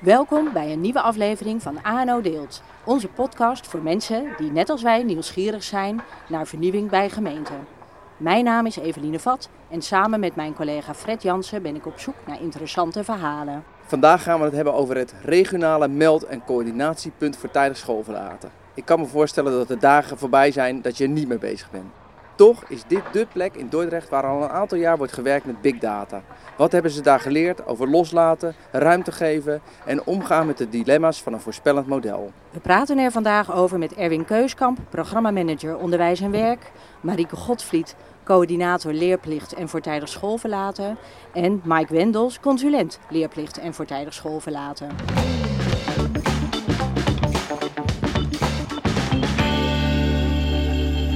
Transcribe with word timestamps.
Welkom 0.00 0.52
bij 0.52 0.72
een 0.72 0.80
nieuwe 0.80 1.00
aflevering 1.00 1.62
van 1.62 1.82
ANO 1.82 2.20
Deelt. 2.20 2.62
Onze 2.84 3.08
podcast 3.08 3.66
voor 3.66 3.82
mensen 3.82 4.26
die 4.36 4.50
net 4.50 4.70
als 4.70 4.82
wij 4.82 5.02
nieuwsgierig 5.02 5.62
zijn 5.62 6.00
naar 6.28 6.46
vernieuwing 6.46 6.90
bij 6.90 7.10
gemeenten. 7.10 7.66
Mijn 8.16 8.44
naam 8.44 8.66
is 8.66 8.76
Eveline 8.76 9.18
Vat 9.18 9.48
en 9.70 9.82
samen 9.82 10.20
met 10.20 10.36
mijn 10.36 10.54
collega 10.54 10.94
Fred 10.94 11.22
Jansen 11.22 11.62
ben 11.62 11.74
ik 11.74 11.86
op 11.86 11.98
zoek 11.98 12.14
naar 12.26 12.40
interessante 12.40 13.04
verhalen. 13.04 13.64
Vandaag 13.86 14.22
gaan 14.22 14.38
we 14.38 14.44
het 14.44 14.54
hebben 14.54 14.74
over 14.74 14.96
het 14.96 15.14
regionale 15.22 15.88
meld- 15.88 16.26
en 16.26 16.44
coördinatiepunt 16.44 17.36
voor 17.36 17.50
tijdig 17.50 17.76
schoolverlaten. 17.76 18.50
Ik 18.74 18.84
kan 18.84 19.00
me 19.00 19.06
voorstellen 19.06 19.52
dat 19.52 19.68
de 19.68 19.78
dagen 19.78 20.18
voorbij 20.18 20.50
zijn 20.50 20.82
dat 20.82 20.96
je 20.96 21.04
er 21.04 21.10
niet 21.10 21.28
mee 21.28 21.38
bezig 21.38 21.70
bent. 21.70 21.97
Toch 22.38 22.64
is 22.68 22.82
dit 22.86 23.02
dé 23.12 23.26
plek 23.32 23.54
in 23.54 23.68
Dordrecht 23.68 24.08
waar 24.08 24.26
al 24.26 24.42
een 24.42 24.48
aantal 24.48 24.78
jaar 24.78 24.96
wordt 24.96 25.12
gewerkt 25.12 25.46
met 25.46 25.60
big 25.60 25.78
data. 25.78 26.22
Wat 26.56 26.72
hebben 26.72 26.90
ze 26.90 27.02
daar 27.02 27.20
geleerd 27.20 27.66
over 27.66 27.88
loslaten, 27.88 28.54
ruimte 28.72 29.12
geven 29.12 29.60
en 29.84 30.04
omgaan 30.04 30.46
met 30.46 30.58
de 30.58 30.68
dilemma's 30.68 31.22
van 31.22 31.32
een 31.32 31.40
voorspellend 31.40 31.86
model? 31.86 32.32
We 32.50 32.60
praten 32.60 32.98
er 32.98 33.10
vandaag 33.10 33.54
over 33.54 33.78
met 33.78 33.94
Erwin 33.94 34.24
Keuskamp, 34.24 34.78
programmamanager 34.88 35.76
onderwijs 35.76 36.20
en 36.20 36.30
werk, 36.30 36.72
Marieke 37.00 37.36
Godvliet, 37.36 37.96
coördinator 38.24 38.92
leerplicht 38.92 39.54
en 39.54 39.68
voortijdig 39.68 40.08
schoolverlaten 40.08 40.98
en 41.32 41.60
Mike 41.64 41.94
Wendels, 41.94 42.40
consulent 42.40 42.98
leerplicht 43.08 43.58
en 43.58 43.74
voortijdig 43.74 44.14
schoolverlaten. 44.14 44.88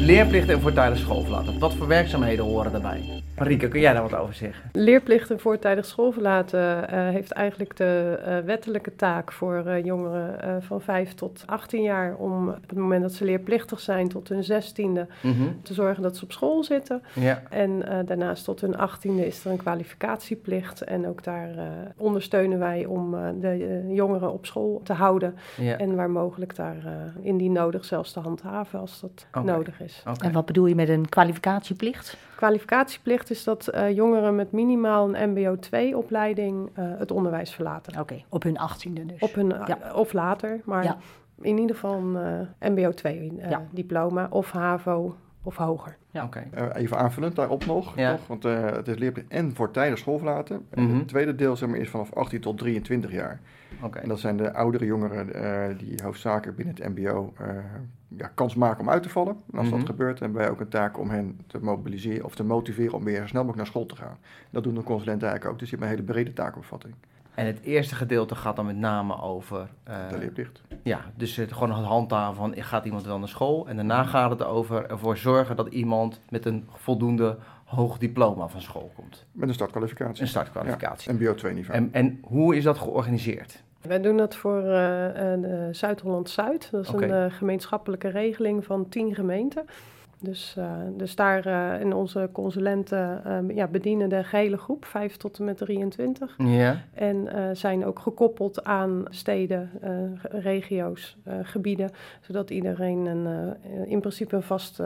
Leerplicht 0.03 0.49
en 0.49 0.61
voortijdig 0.61 0.99
schoolverlaten. 0.99 1.59
Wat 1.59 1.75
voor 1.75 1.87
werkzaamheden 1.87 2.45
horen 2.45 2.73
daarbij? 2.73 3.23
Marieke, 3.37 3.69
kun 3.69 3.81
jij 3.81 3.93
daar 3.93 4.03
wat 4.03 4.15
over 4.15 4.35
zeggen? 4.35 4.71
Leerplicht 4.73 5.31
en 5.31 5.41
voortijdig 5.41 5.87
schoolverlaten 5.87 6.61
uh, 6.61 7.09
heeft 7.09 7.31
eigenlijk 7.31 7.77
de 7.77 8.19
uh, 8.27 8.39
wettelijke 8.39 8.97
taak 8.97 9.33
voor 9.33 9.63
uh, 9.67 9.85
jongeren 9.85 10.63
van 10.63 10.81
5 10.81 11.15
tot 11.15 11.43
18 11.47 11.83
jaar 11.83 12.15
om 12.15 12.49
op 12.49 12.69
het 12.69 12.79
moment 12.79 13.03
dat 13.03 13.13
ze 13.13 13.25
leerplichtig 13.25 13.81
zijn 13.81 14.09
tot 14.09 14.29
hun 14.29 14.45
16e 14.45 14.83
mm 14.83 15.07
-hmm. 15.21 15.61
te 15.63 15.75
zorgen 15.75 16.03
dat 16.03 16.17
ze 16.17 16.25
op 16.25 16.33
school 16.33 16.65
zitten. 16.65 17.03
Ja. 17.13 17.43
En 17.51 18.05
daarnaast 18.07 18.45
tot 18.45 18.61
hun 18.61 18.75
18e 18.75 19.27
is 19.27 19.45
er 19.45 19.51
een 19.51 19.57
kwalificatieplicht 19.57 20.83
en 20.83 21.09
ook 21.09 21.25
daar 21.25 21.51
ondersteunen 21.97 22.59
wij 22.59 22.85
om 22.85 23.17
de 23.41 23.85
jongeren 23.89 24.33
op 24.33 24.47
school 24.47 24.81
te 24.85 24.93
houden 24.93 25.35
ja. 25.57 25.77
en 25.77 25.95
waar 25.95 26.11
mogelijk 26.11 26.57
daar 26.57 26.77
indien 27.21 27.53
nodig 27.53 27.85
zelfs 27.85 28.13
te 28.13 28.21
handhaven 28.21 28.79
als 28.81 29.01
dat 29.01 29.27
okay. 29.29 29.43
nodig 29.43 29.81
is. 29.81 29.92
Okay. 30.01 30.29
En 30.29 30.33
wat 30.33 30.47
bedoel 30.47 30.67
je 30.67 30.75
met 30.75 30.89
een 30.89 31.09
kwalificatieplicht? 31.09 32.17
Kwalificatieplicht 32.37 33.31
is 33.31 33.45
dat 33.45 33.71
uh, 33.75 33.91
jongeren 33.91 34.37
met 34.37 34.53
minimaal 34.53 35.15
een 35.15 35.31
MBO 35.31 35.57
2-opleiding 35.57 36.79
uh, 36.79 36.85
het 36.99 37.11
onderwijs 37.11 37.55
verlaten. 37.55 37.93
Oké, 37.93 38.01
okay, 38.01 38.25
op 38.29 38.43
hun 38.43 38.59
achttiende 38.59 39.07
dus. 39.07 39.21
Op 39.21 39.35
hun, 39.35 39.49
ja. 39.49 39.79
uh, 39.85 39.97
of 39.97 40.13
later, 40.13 40.61
maar 40.65 40.85
ja. 40.85 40.97
in 41.41 41.59
ieder 41.59 41.77
geval 41.77 41.97
een 41.97 42.49
MBO 42.61 42.91
2-diploma 42.91 44.27
of 44.31 44.51
HAVO 44.51 45.17
of 45.43 45.57
hoger. 45.57 45.97
Ja. 46.11 46.25
Okay. 46.25 46.71
even 46.73 46.99
aanvullend 46.99 47.37
daarop 47.37 47.67
nog, 47.67 47.97
ja. 47.97 48.17
toch? 48.17 48.27
want 48.27 48.43
het 48.43 48.89
is 48.89 48.99
leerplicht 48.99 49.29
en 49.29 49.55
voor 49.55 49.71
tijdig 49.71 49.99
school 49.99 50.19
verlaten. 50.19 50.67
Mm 50.75 50.87
-hmm. 50.87 50.99
Het 50.99 51.09
tweede 51.09 51.35
deel 51.35 51.57
zeg 51.57 51.69
maar, 51.69 51.79
is 51.79 51.91
vanaf 51.91 52.13
18 52.13 52.41
tot 52.41 52.59
23 52.59 53.13
jaar. 53.13 53.41
Okay. 53.83 54.03
En 54.03 54.09
dat 54.09 54.21
zijn 54.21 54.37
de 54.37 54.55
oudere 54.55 54.85
jongeren 54.85 55.27
die 55.79 56.03
hoofdzakelijk 56.03 56.57
binnen 56.57 56.75
het 56.75 56.89
MBO 56.89 57.33
ja, 58.17 58.31
kans 58.35 58.55
maken 58.55 58.81
om 58.81 58.91
uit 58.91 59.03
te 59.03 59.09
vallen. 59.09 59.37
En 59.53 59.59
als 59.59 59.67
mm 59.67 59.71
-hmm. 59.71 59.79
dat 59.79 59.89
gebeurt, 59.89 60.19
hebben 60.19 60.39
wij 60.39 60.51
ook 60.51 60.61
een 60.61 60.69
taak 60.69 60.99
om 60.99 61.11
hen 61.11 61.41
te 61.47 61.59
mobiliseren 61.59 62.25
of 62.25 62.35
te 62.35 62.45
motiveren 62.45 62.95
om 62.95 63.05
weer 63.05 63.21
zo 63.21 63.27
snel 63.27 63.45
mogelijk 63.45 63.57
naar 63.57 63.67
school 63.67 63.87
te 63.87 63.97
gaan. 63.97 64.17
Dat 64.51 64.63
doen 64.63 64.75
de 64.75 64.83
consulenten 64.83 65.29
eigenlijk 65.29 65.55
ook. 65.55 65.59
Dus 65.59 65.71
je 65.71 65.77
hebt 65.77 65.89
een 65.89 65.97
hele 65.97 66.13
brede 66.13 66.33
taakopvatting. 66.33 66.95
En 67.35 67.47
het 67.47 67.61
eerste 67.61 67.95
gedeelte 67.95 68.35
gaat 68.35 68.57
dan 68.57 68.67
met 68.67 68.77
name 68.77 69.21
over... 69.21 69.69
Uh, 69.89 70.09
de 70.09 70.19
leerplicht. 70.19 70.63
Ja, 70.83 71.01
dus 71.15 71.37
het 71.37 71.53
gewoon 71.53 71.73
het 71.73 71.87
handhaven 71.87 72.37
van 72.37 72.55
gaat 72.57 72.85
iemand 72.85 73.05
wel 73.05 73.19
naar 73.19 73.29
school. 73.29 73.69
En 73.69 73.77
daarna 73.77 74.05
gaat 74.05 74.31
het 74.31 74.45
over 74.45 74.91
ervoor 74.91 75.17
zorgen 75.17 75.57
dat 75.57 75.69
iemand 75.69 76.21
met 76.29 76.47
een 76.47 76.69
voldoende 76.75 77.39
hoog 77.65 77.99
diploma 77.99 78.49
van 78.49 78.61
school 78.61 78.93
komt. 78.95 79.27
Met 79.33 79.49
een 79.49 79.55
startkwalificatie. 79.55 80.23
Een 80.23 80.29
startkwalificatie. 80.29 81.13
Ja, 81.13 81.19
MBO 81.19 81.35
2 81.35 81.55
niveau. 81.55 81.79
En, 81.79 81.89
en 81.93 82.19
hoe 82.23 82.57
is 82.57 82.65
dat 82.65 82.79
georganiseerd? 82.79 83.63
Wij 83.83 84.01
doen 84.01 84.17
dat 84.17 84.35
voor 84.35 84.63
uh, 84.63 85.37
uh, 85.37 85.49
Zuid-Holland-Zuid. 85.71 86.69
Dat 86.71 86.85
is 86.85 86.91
okay. 86.91 87.09
een 87.09 87.31
uh, 87.31 87.37
gemeenschappelijke 87.37 88.09
regeling 88.09 88.65
van 88.65 88.89
tien 88.89 89.15
gemeenten. 89.15 89.65
Dus, 90.19 90.57
dus 90.97 91.15
daar 91.15 91.47
in 91.81 91.93
onze 91.93 92.29
consulenten 92.33 93.23
ja, 93.55 93.67
bedienen 93.67 94.09
de 94.09 94.25
gehele 94.25 94.57
groep, 94.57 94.85
5 94.85 95.17
tot 95.17 95.39
en 95.39 95.45
met 95.45 95.57
23. 95.57 96.35
Ja. 96.39 96.83
En 96.95 97.29
zijn 97.57 97.85
ook 97.85 97.99
gekoppeld 97.99 98.65
aan 98.65 99.05
steden, 99.09 99.71
regio's, 100.23 101.17
gebieden, 101.43 101.91
zodat 102.21 102.51
iedereen 102.51 103.07
een, 103.07 103.55
in 103.87 104.01
principe 104.01 104.37
een 104.37 104.43
vast 104.43 104.81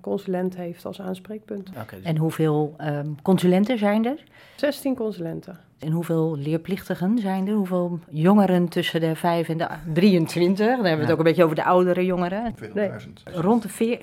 consulent 0.00 0.56
heeft 0.56 0.84
als 0.84 1.00
aanspreekpunt. 1.00 1.68
Okay, 1.68 1.98
dus... 1.98 2.02
En 2.02 2.16
hoeveel 2.16 2.74
um, 2.80 3.16
consulenten 3.22 3.78
zijn 3.78 4.06
er? 4.06 4.24
16 4.56 4.94
consulenten. 4.94 5.58
En 5.82 5.92
hoeveel 5.92 6.36
leerplichtigen 6.36 7.18
zijn 7.18 7.48
er? 7.48 7.54
Hoeveel 7.54 7.98
jongeren 8.08 8.68
tussen 8.68 9.00
de 9.00 9.16
5 9.16 9.48
en 9.48 9.58
de 9.58 9.68
23? 9.92 10.56
Dan 10.56 10.66
hebben 10.66 10.84
we 10.84 10.90
het 10.90 11.06
ja. 11.06 11.12
ook 11.12 11.18
een 11.18 11.24
beetje 11.24 11.44
over 11.44 11.56
de 11.56 11.64
oudere 11.64 12.04
jongeren. 12.04 12.54
40.000. 12.62 12.72
Nee. 12.74 12.90
Rond 13.24 13.62
de 13.62 13.98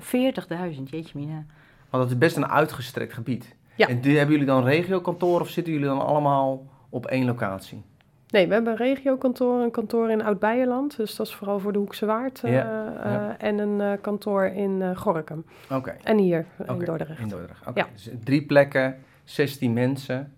40.000, 0.76 0.84
jeetje 0.84 1.20
mina. 1.20 1.46
Want 1.90 2.04
dat 2.04 2.12
is 2.12 2.18
best 2.18 2.36
een 2.36 2.48
uitgestrekt 2.48 3.14
gebied. 3.14 3.56
Ja. 3.76 3.88
En 3.88 4.02
die, 4.02 4.18
hebben 4.18 4.32
jullie 4.32 4.52
dan 4.52 4.64
regiokantoor 4.64 5.42
of 5.42 5.50
zitten 5.50 5.74
jullie 5.74 5.88
dan 5.88 6.06
allemaal 6.06 6.68
op 6.90 7.06
één 7.06 7.26
locatie? 7.26 7.84
Nee, 8.30 8.48
we 8.48 8.54
hebben 8.54 8.72
een 8.72 8.78
regiokantoor, 8.78 9.62
een 9.62 9.72
kantoor 9.72 10.10
in 10.10 10.24
Oud-Beijerland. 10.24 10.98
Dus 10.98 11.16
dat 11.16 11.28
is 11.28 11.34
vooral 11.34 11.60
voor 11.60 11.74
de 11.74 11.80
Hoekse 11.80 12.06
Waard. 12.06 12.42
Uh, 12.46 12.52
ja, 12.52 12.58
ja. 12.58 13.06
Uh, 13.06 13.48
en 13.48 13.58
een 13.58 13.80
uh, 13.80 14.02
kantoor 14.02 14.46
in 14.46 14.96
Gorkum. 14.96 15.46
Oké. 15.64 15.76
Okay. 15.76 15.98
En 16.04 16.18
hier 16.18 16.46
okay. 16.58 16.76
in 16.76 16.86
Dordrecht. 16.86 17.20
In 17.20 17.28
Dordrecht, 17.28 17.60
oké. 17.60 17.70
Okay. 17.70 17.84
Ja. 17.84 17.90
Dus 17.94 18.10
drie 18.24 18.46
plekken, 18.46 18.98
16 19.24 19.74
mensen. 19.74 20.34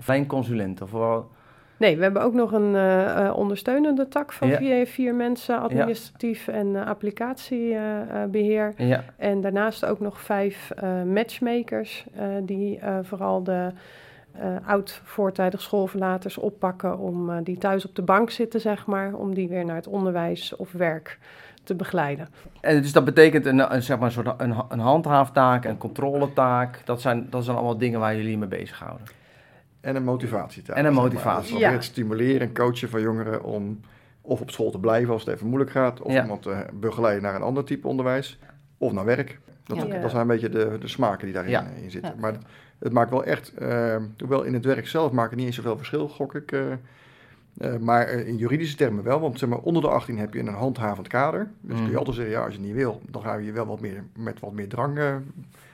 Of 0.00 0.06
geen 0.06 0.26
consulenten? 0.26 0.84
Of 0.84 0.92
wel... 0.92 1.28
Nee, 1.76 1.96
we 1.96 2.02
hebben 2.02 2.22
ook 2.22 2.34
nog 2.34 2.52
een 2.52 2.74
uh, 2.74 3.32
ondersteunende 3.36 4.08
tak 4.08 4.32
van 4.32 4.48
ja. 4.48 4.56
vier, 4.56 4.86
vier, 4.86 5.14
mensen, 5.14 5.60
administratief 5.60 6.46
ja. 6.46 6.52
en 6.52 6.66
uh, 6.66 6.86
applicatiebeheer. 6.86 8.74
Uh, 8.76 8.88
ja. 8.88 9.04
En 9.16 9.40
daarnaast 9.40 9.84
ook 9.84 10.00
nog 10.00 10.20
vijf 10.20 10.72
matchmakers 11.06 12.04
die 12.42 12.80
vooral 13.02 13.42
de 13.42 13.72
oud-voortijdig 14.66 15.60
schoolverlaters 15.60 16.38
oppakken 16.38 16.98
om 16.98 17.42
die 17.42 17.58
thuis 17.58 17.86
op 17.86 17.94
de 17.94 18.02
bank 18.02 18.30
zitten, 18.30 18.60
zeg 18.60 18.86
maar, 18.86 19.14
om 19.14 19.34
die 19.34 19.48
weer 19.48 19.64
naar 19.64 19.76
het 19.76 19.88
onderwijs 19.88 20.56
of 20.56 20.72
werk 20.72 21.18
te 21.64 21.74
begeleiden. 21.74 22.28
En 22.60 22.82
dus 22.82 22.92
dat 22.92 23.04
betekent 23.04 23.46
een, 23.46 23.74
een, 23.74 23.82
zeg 23.82 23.96
maar, 23.98 24.06
een, 24.06 24.12
soort 24.12 24.40
een, 24.40 24.54
een 24.68 24.78
handhaaftaak, 24.78 25.64
een 25.64 25.78
controletaak. 25.78 26.80
Dat 26.84 27.00
zijn, 27.00 27.26
dat 27.30 27.44
zijn 27.44 27.56
allemaal 27.56 27.78
dingen 27.78 28.00
waar 28.00 28.16
jullie 28.16 28.38
mee 28.38 28.48
bezighouden. 28.48 29.18
En 29.80 29.96
een 29.96 30.04
motivatietaak. 30.04 30.76
En 30.76 30.84
een 30.84 30.92
motivatie. 30.92 31.58
Ja. 31.58 31.70
het 31.70 31.84
stimuleren 31.84 32.40
en 32.40 32.54
coachen 32.54 32.88
van 32.88 33.00
jongeren 33.00 33.42
om 33.42 33.80
of 34.20 34.40
op 34.40 34.50
school 34.50 34.70
te 34.70 34.78
blijven 34.78 35.12
als 35.12 35.24
het 35.24 35.34
even 35.34 35.46
moeilijk 35.46 35.70
gaat, 35.70 36.00
of 36.00 36.12
ja. 36.12 36.22
iemand 36.22 36.42
te 36.42 36.66
begeleiden 36.72 37.22
naar 37.22 37.34
een 37.34 37.42
ander 37.42 37.64
type 37.64 37.86
onderwijs, 37.86 38.38
of 38.78 38.92
naar 38.92 39.04
werk. 39.04 39.38
Dat, 39.64 39.76
ja. 39.76 40.00
dat 40.00 40.10
zijn 40.10 40.22
een 40.22 40.28
beetje 40.28 40.48
de, 40.48 40.76
de 40.80 40.88
smaken 40.88 41.24
die 41.24 41.34
daarin 41.34 41.82
in 41.82 41.90
zitten. 41.90 42.14
Maar 42.18 42.32
het, 42.32 42.42
het, 42.78 42.92
maakt 42.92 43.10
wel 43.10 43.24
echt, 43.24 43.52
uh, 43.58 43.96
hoewel 44.18 44.42
in 44.42 44.54
het 44.54 44.64
werk 44.64 44.86
zelf 44.86 45.12
maakt 45.12 45.30
het 45.30 45.38
niet 45.38 45.46
eens 45.46 45.56
zoveel 45.56 45.76
verschil, 45.76 46.08
gok 46.08 46.34
ik. 46.34 46.52
Uh, 46.52 46.60
uh, 47.58 47.76
maar 47.76 48.08
in 48.08 48.36
juridische 48.36 48.76
termen 48.76 49.04
wel, 49.04 49.20
want 49.20 49.38
zeg 49.38 49.48
maar, 49.48 49.58
onder 49.58 49.82
de 49.82 49.88
18 49.88 50.18
heb 50.18 50.34
je 50.34 50.40
een 50.40 50.48
handhavend 50.48 51.08
kader. 51.08 51.50
Dus 51.60 51.76
mm. 51.76 51.82
kun 51.82 51.90
je 51.90 51.98
altijd 51.98 52.16
zeggen, 52.16 52.34
ja, 52.34 52.44
als 52.44 52.54
je 52.54 52.60
niet 52.60 52.74
wil, 52.74 53.00
dan 53.10 53.22
ga 53.22 53.34
je 53.34 53.44
je 53.44 53.52
wel 53.52 53.66
wat 53.66 53.80
meer, 53.80 54.04
met 54.16 54.40
wat 54.40 54.52
meer 54.52 54.68
drang 54.68 54.98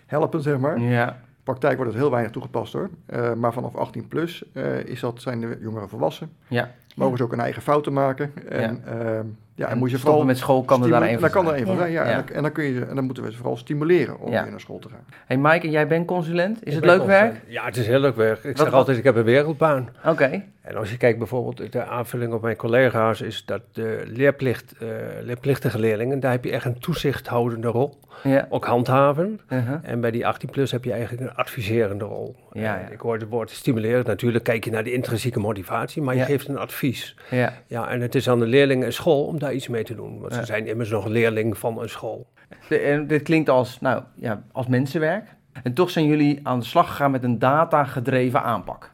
helpen, 0.07 0.43
zeg 0.43 0.59
maar. 0.59 0.81
Ja 0.81 1.25
praktijk 1.47 1.77
wordt 1.77 1.93
het 1.93 2.01
heel 2.01 2.11
weinig 2.11 2.33
toegepast 2.33 2.73
hoor. 2.73 2.91
Uh, 3.07 3.33
maar 3.33 3.53
vanaf 3.53 3.75
18 3.75 4.09
plus 4.09 4.45
uh, 4.53 4.79
is 4.85 5.01
dat, 5.01 5.23
zijn 5.23 5.41
de 5.41 5.59
jongeren 5.61 5.89
volwassen. 5.89 6.33
Ja. 6.49 6.71
Mogen 6.95 7.17
ze 7.17 7.23
ook 7.23 7.33
een 7.33 7.41
eigen 7.41 7.63
fouten 7.63 7.93
maken. 7.93 8.33
En, 8.49 8.83
ja. 8.87 9.23
Ja, 9.57 9.69
en 9.69 9.79
moet 9.79 9.91
je 9.91 9.99
vooral 9.99 10.25
met 10.25 10.39
school 10.39 10.63
kan 10.63 10.83
er 10.83 10.89
daar 10.89 11.03
een 11.03 11.19
van 11.19 11.31
kan 11.31 11.49
er 11.49 11.59
een 11.59 11.67
van 11.67 11.77
zijn. 11.77 11.93
Ja. 11.93 12.05
ja. 12.05 12.11
En, 12.11 12.25
dan, 12.27 12.37
en, 12.37 12.43
dan 12.43 12.53
kun 12.53 12.65
je, 12.65 12.85
en 12.85 12.95
dan 12.95 13.05
moeten 13.05 13.23
we 13.23 13.31
ze 13.31 13.37
vooral 13.37 13.57
stimuleren 13.57 14.21
om 14.21 14.31
weer 14.31 14.51
naar 14.51 14.61
school 14.61 14.79
te 14.79 14.89
gaan. 14.89 15.05
Hey 15.27 15.37
Mike, 15.37 15.67
en 15.67 15.71
jij 15.71 15.87
bent 15.87 16.07
consulent. 16.07 16.59
Is 16.63 16.75
ik 16.75 16.85
het 16.85 16.85
leuk 16.85 17.07
werk? 17.07 17.41
Ja, 17.47 17.65
het 17.65 17.77
is 17.77 17.87
heel 17.87 18.01
leuk 18.01 18.17
werk. 18.17 18.45
Ik 18.45 18.57
Wat 18.57 18.67
zeg 18.67 18.75
altijd, 18.75 18.99
ik 18.99 19.05
heb 19.05 19.17
een 19.17 19.25
wereldbaan. 19.25 19.89
Oké. 19.99 20.11
Okay. 20.11 20.45
En 20.67 20.77
als 20.77 20.91
je 20.91 20.97
kijkt 20.97 21.19
bijvoorbeeld, 21.19 21.73
de 21.73 21.85
aanvulling 21.85 22.33
op 22.33 22.43
mijn 22.43 22.57
collega's 22.57 23.21
is 23.21 23.45
dat 23.45 23.61
de 23.73 24.03
leerplicht, 24.07 24.75
uh, 24.83 24.89
leerplichtige 25.21 25.79
leerlingen, 25.79 26.21
daar 26.21 26.31
heb 26.31 26.45
je 26.45 26.51
echt 26.51 26.65
een 26.65 26.79
toezichthoudende 26.79 27.69
rol. 27.69 27.99
Ja. 28.23 28.47
Ook 28.49 28.65
handhaven. 28.65 29.41
Uh 29.49 29.67
-huh. 29.67 29.79
En 29.83 30.01
bij 30.01 30.11
die 30.11 30.27
18 30.27 30.51
plus 30.51 30.71
heb 30.71 30.85
je 30.85 30.93
eigenlijk 30.93 31.23
een 31.23 31.35
adviserende 31.35 32.05
rol. 32.05 32.37
Ja, 32.53 32.63
ja. 32.63 32.89
Ik 32.89 33.01
hoor 33.01 33.15
het 33.15 33.29
woord 33.29 33.51
stimuleren. 33.51 34.05
Natuurlijk 34.07 34.45
kijk 34.45 34.65
je 34.65 34.71
naar 34.71 34.85
de 34.85 34.93
intrinsieke 34.93 35.39
motivatie, 35.39 36.03
maar 36.03 36.15
je 36.15 36.21
ja. 36.21 36.27
geeft 36.27 36.49
een 36.49 36.59
advies. 36.59 37.17
Ja. 37.31 37.53
ja, 37.67 37.89
en 37.89 38.01
het 38.01 38.15
is 38.15 38.29
aan 38.29 38.39
de 38.39 38.47
leerlingen 38.47 38.87
en 38.87 38.93
school 38.93 39.25
om 39.25 39.39
daar 39.39 39.46
iets 39.53 39.69
mee 39.69 39.85
te 39.85 39.95
doen. 39.95 40.21
Want 40.21 40.35
ze 40.35 40.45
zijn 40.45 40.67
immers 40.67 40.91
nog 40.91 41.07
leerling 41.07 41.59
van 41.59 41.81
een 41.83 41.89
school. 41.89 42.27
De, 42.69 42.79
en 42.79 43.07
dit 43.07 43.23
klinkt 43.23 43.49
als, 43.49 43.81
nou, 43.81 44.03
ja, 44.15 44.43
als 44.53 44.67
mensenwerk. 44.67 45.25
En 45.63 45.73
toch 45.73 45.91
zijn 45.91 46.07
jullie 46.07 46.41
aan 46.43 46.59
de 46.59 46.65
slag 46.65 46.87
gegaan 46.89 47.11
met 47.11 47.23
een 47.25 47.39
data-gedreven 47.39 48.43
aanpak. 48.43 48.91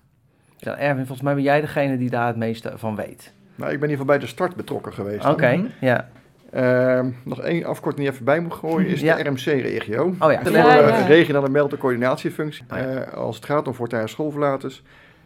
Ja, 0.56 0.76
Erwin, 0.78 0.96
volgens 1.06 1.20
mij 1.22 1.34
ben 1.34 1.42
jij 1.42 1.60
degene 1.60 1.96
die 1.98 2.10
daar 2.10 2.26
het 2.26 2.36
meeste 2.36 2.72
van 2.74 2.96
weet. 2.96 3.32
Nou, 3.54 3.72
ik 3.72 3.80
ben 3.80 3.88
in 3.88 3.90
ieder 3.90 3.90
geval 3.90 4.06
bij 4.06 4.18
de 4.18 4.26
start 4.26 4.56
betrokken 4.56 4.92
geweest. 4.92 5.24
Oké, 5.26 5.64
ja. 5.80 6.08
Uh, 6.54 7.00
nog 7.24 7.40
één 7.40 7.64
afkorting 7.64 8.04
die 8.04 8.12
even 8.12 8.24
bij 8.24 8.40
moet 8.40 8.52
gooien 8.54 8.86
is 8.90 9.00
Ja. 9.00 9.16
de 9.16 9.22
RMC-regio. 9.28 10.14
Oh 10.18 10.32
ja. 10.32 10.42
De 10.42 10.50
Ja, 10.50 10.74
ja, 10.74 10.88
ja. 10.88 11.06
regionale 11.06 11.48
meld- 11.48 11.72
en 11.72 11.78
coördinatiefunctie. 11.78 12.64
Oh 12.72 12.78
ja. 12.78 12.84
Eh, 12.84 13.12
als 13.14 13.36
het 13.36 13.44
gaat 13.44 13.66
om 13.66 13.74
voortijdig 13.74 14.08
schoolverlaters, 14.10 14.82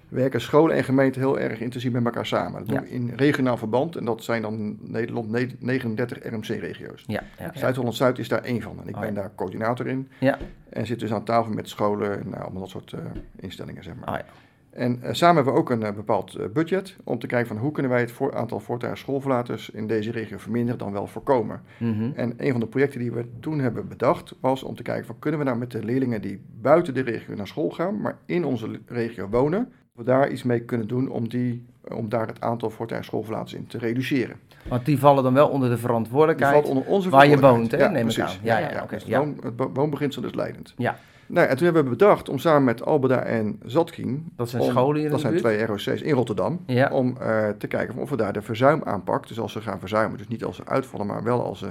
werken 0.09 0.41
scholen 0.41 0.77
en 0.77 0.85
gemeenten 0.85 1.21
heel 1.21 1.39
erg 1.39 1.61
intensief 1.61 1.93
met 1.93 2.05
elkaar 2.05 2.27
samen. 2.27 2.59
Dat 2.59 2.69
doen 2.69 2.81
we 2.81 2.91
in 2.91 3.13
regionaal 3.17 3.57
verband 3.57 3.97
en 3.97 4.05
dat 4.05 4.25
zijn 4.25 4.43
dan 4.43 4.77
Nederland 4.81 5.31
ne- 5.31 5.57
39 5.59 6.19
RMC-regio's. 6.23 7.05
Ja, 7.07 7.23
ja, 7.39 7.45
ja. 7.45 7.59
Zuid-Holland-Zuid 7.59 8.19
is 8.19 8.29
daar 8.29 8.43
één 8.43 8.63
van 8.63 8.81
en 8.83 8.89
ik 8.89 8.95
Oh, 8.95 9.01
ben 9.01 9.15
daar 9.15 9.31
coördinator 9.35 9.87
in. 9.87 10.09
Ja. 10.19 10.39
En 10.69 10.87
zit 10.87 11.01
dus 11.01 11.13
aan 11.13 11.25
tafel 11.25 11.53
met 11.53 11.69
scholen 11.69 12.21
en 12.21 12.29
nou, 12.29 12.43
allemaal 12.43 12.61
dat 12.61 12.71
soort 12.71 12.93
eh, 12.93 13.01
instellingen, 13.37 13.83
zeg 13.83 13.95
maar. 14.05 14.19
Ja. 14.19 14.25
En 14.71 15.03
eh, 15.03 15.13
samen 15.13 15.35
hebben 15.37 15.53
we 15.53 15.59
ook 15.59 15.71
een 15.71 15.83
eh, 15.83 15.93
bepaald 15.93 16.53
budget 16.53 16.97
om 17.05 17.19
te 17.19 17.27
kijken 17.27 17.49
van 17.49 17.57
hoe 17.57 17.73
kunnen 17.73 17.93
wij 17.93 18.01
het 18.01 18.13
voor 18.13 18.35
aantal 18.35 18.61
voortijdig 18.61 18.99
schoolverlaters 18.99 19.71
in 19.71 19.87
deze 19.87 20.11
regio 20.11 20.39
verminderen 20.39 20.79
dan 20.79 20.93
wel 20.93 21.07
voorkomen. 21.07 21.63
Mhm. 21.79 22.11
En 22.15 22.35
een 22.37 22.51
van 22.51 22.61
de 22.61 22.67
projecten 22.67 23.01
die 23.01 23.13
we 23.13 23.25
toen 23.41 23.59
hebben 23.59 23.89
bedacht 23.89 24.35
was 24.41 24.63
om 24.63 24.75
te 24.75 24.83
kijken 24.83 25.07
van 25.07 25.19
kunnen 25.19 25.41
we 25.41 25.47
nou 25.47 25.59
met 25.59 25.71
de 25.71 25.85
leerlingen 25.85 26.23
die 26.23 26.41
buiten 26.61 26.95
de 26.95 27.01
regio 27.01 27.35
naar 27.35 27.47
school 27.47 27.71
gaan, 27.71 28.01
maar 28.01 28.19
in 28.27 28.45
onze 28.45 28.81
regio 28.87 29.29
wonen, 29.29 29.73
we 29.97 30.05
daar 30.05 30.31
iets 30.31 30.43
mee 30.43 30.61
kunnen 30.61 30.89
doen 30.89 31.09
om, 31.09 31.29
die, 31.29 31.65
om 31.89 32.09
daar 32.09 32.27
het 32.27 32.41
aantal 32.41 32.71
voortijdig 32.71 33.07
schoolverlaters 33.07 33.55
in 33.55 33.67
te 33.67 33.79
reduceren. 33.79 34.37
Want 34.69 34.85
die 34.87 34.99
vallen 34.99 35.23
dan 35.23 35.35
wel 35.35 35.49
onder 35.49 35.69
de 35.69 35.75
Die 35.75 35.85
verantwoordelijkheid. 35.85 36.53
valt 36.53 36.67
onder 36.67 36.85
onze 36.85 37.09
waar 37.11 37.29
je 37.29 37.39
woont, 37.41 37.71
hè, 37.71 37.89
neem 37.91 38.09
ik 38.09 38.19
aan. 38.21 38.31
Ja, 38.43 38.59
ja, 38.59 38.67
oké, 38.83 38.95
dus 38.95 39.03
het, 39.03 39.07
ja. 39.07 39.25
het 39.43 39.53
wo- 39.57 39.71
woonbeginsel 39.73 40.25
is 40.25 40.35
leidend. 40.35 40.75
Ja. 40.77 40.97
Nou, 41.29 41.47
en 41.49 41.57
toen 41.57 41.65
hebben 41.65 41.85
we 41.85 41.91
bedacht 41.91 42.29
om 42.29 42.39
samen 42.39 42.65
met 42.65 42.85
Albeda 42.85 43.19
en 43.23 43.61
Zatkin, 43.65 44.33
Dat 44.37 44.49
zijn 44.51 44.63
om- 44.63 44.69
scholen 44.69 45.01
hier 45.01 45.11
dat 45.11 45.21
zijn 45.21 45.37
twee 45.37 45.67
ROC's 45.67 45.87
in 45.87 46.15
Rotterdam, 46.15 46.61
Ja. 46.67 46.89
om 46.93 47.17
eh, 47.21 47.49
te 47.59 47.67
kijken 47.67 47.97
of 47.97 48.11
we 48.11 48.17
daar 48.17 48.33
de 48.33 48.43
verzuimaanpak, 48.43 49.29
dus 49.29 49.41
als 49.41 49.53
ze 49.53 49.61
gaan 49.61 49.79
verzuimen, 49.79 50.19
dus 50.19 50.29
niet 50.29 50.45
als 50.45 50.57
ze 50.57 50.63
uitvallen, 50.67 51.07
maar 51.07 51.23
wel 51.23 51.45
als 51.45 51.59
ze 51.59 51.69